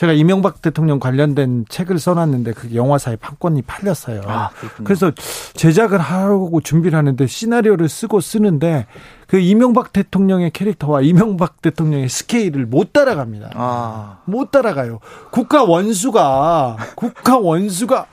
[0.00, 4.22] 제가 이명박 대통령 관련된 책을 써놨는데 그 영화사에 판권이 팔렸어요.
[4.24, 4.48] 아,
[4.82, 5.12] 그래서
[5.52, 8.86] 제작을 하려고 준비를 하는데 시나리오를 쓰고 쓰는데
[9.26, 13.50] 그 이명박 대통령의 캐릭터와 이명박 대통령의 스케일을 못 따라갑니다.
[13.54, 14.20] 아.
[14.24, 15.00] 못 따라가요.
[15.30, 18.06] 국가 원수가 국가 원수가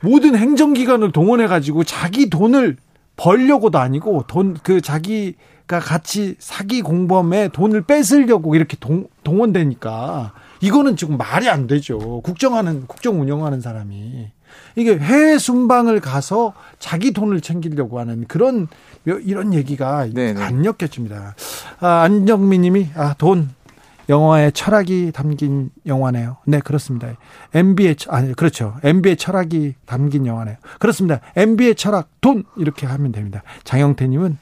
[0.00, 2.76] 모든 행정기관을 동원해 가지고 자기 돈을
[3.16, 5.36] 벌려고도 아니고 돈 그 자기
[5.72, 12.20] 가 같이 사기 공범에 돈을 뺏으려고 이렇게 동, 동원되니까 이거는 지금 말이 안 되죠.
[12.20, 14.28] 국정하는 국정 운영하는 사람이
[14.76, 18.68] 이게 해외 순방을 가서 자기 돈을 챙기려고 하는 그런
[19.06, 20.42] 이런 얘기가 네네.
[20.42, 21.34] 안 엮여집니다.
[21.80, 23.48] 아, 안정민님이 아, 돈
[24.10, 26.36] 영화의 철학이 담긴 영화네요.
[26.44, 27.16] 네, 그렇습니다.
[27.54, 28.74] MB의 아니 그렇죠.
[28.82, 30.56] MB의 철학이 담긴 영화네요.
[30.78, 31.20] 그렇습니다.
[31.34, 33.42] MB의 철학 돈 이렇게 하면 됩니다.
[33.64, 34.36] 장영태 님은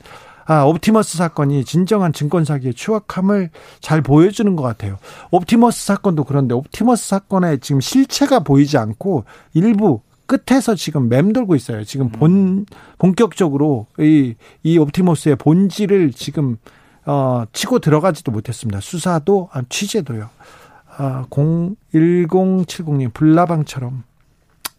[0.51, 4.99] 아, 옵티머스 사건이 진정한 증권 사기의 추악함을 잘 보여주는 것 같아요.
[5.31, 9.23] 옵티머스 사건도 그런데 옵티머스 사건에 지금 실체가 보이지 않고
[9.55, 11.85] 일부 끝에서 지금 맴돌고 있어요.
[11.85, 12.67] 지금 본
[12.99, 14.35] 본격적으로 이
[14.65, 16.57] 이 옵티머스의 본질을 지금
[17.07, 18.81] 어 치고 들어가지도 못했습니다.
[18.81, 20.31] 수사도 아, 취재도요.
[20.97, 24.03] 아, 01070님 불나방처럼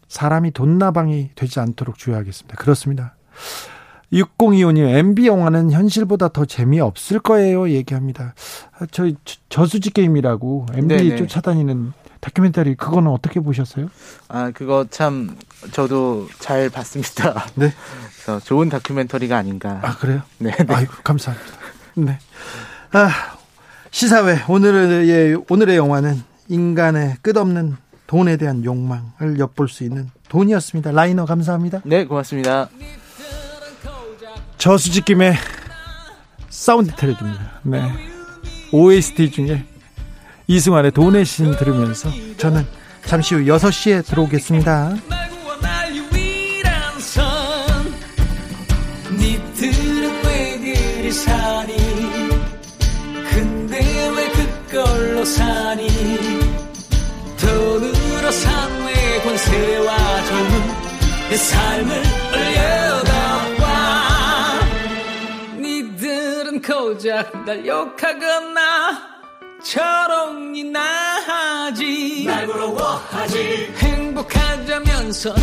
[0.06, 2.56] 사람이 돈나방이 되지 않도록 주의하겠습니다.
[2.58, 3.14] 그렇습니다.
[4.12, 7.70] 6025님, MB 영화는 현실보다 더 재미없을 거예요.
[7.70, 8.34] 얘기합니다.
[8.78, 9.10] 아, 저,
[9.48, 11.16] 저수지 게임이라고 MB 네네.
[11.16, 13.88] 쫓아다니는 다큐멘터리, 그거는 어떻게 보셨어요?
[14.28, 15.36] 아, 그거 참,
[15.72, 17.46] 저도 잘 봤습니다.
[17.56, 17.72] 네.
[18.14, 19.80] 그래서 좋은 다큐멘터리가 아닌가.
[19.82, 20.22] 아, 그래요?
[20.38, 20.52] 네.
[20.52, 20.74] 네.
[20.74, 21.50] 아이고, 감사합니다.
[21.96, 22.18] 네.
[22.92, 23.10] 아,
[23.90, 30.92] 시사회, 오늘의, 오늘의 영화는 인간의 끝없는 돈에 대한 욕망을 엿볼 수 있는 돈이었습니다.
[30.92, 31.80] 라이너 감사합니다.
[31.84, 32.68] 네, 고맙습니다.
[34.62, 35.34] 저수지 게임에
[36.48, 37.60] 사운드 틀어줍니다.
[37.64, 37.82] 네.
[38.70, 39.64] OST 중에
[40.46, 42.64] 이승환의 돈의 신 들으면서 저는
[43.04, 44.94] 잠시 후 6시에 들어오겠습니다.
[55.24, 55.86] 사니
[57.40, 60.50] 돈으로 산외 권세와 정은
[61.30, 62.21] 내 삶을
[66.92, 69.00] 고작 날 욕하거나
[69.62, 70.80] 저롱이나
[71.26, 72.24] 하지.
[72.26, 73.72] 날 부러워하지.
[73.78, 75.34] 행복하자면서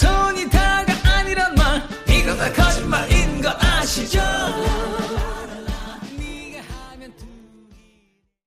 [0.00, 1.80] 돈이 다가 아니란 말.
[2.08, 4.20] 이건 다 거짓말인 거 아시죠?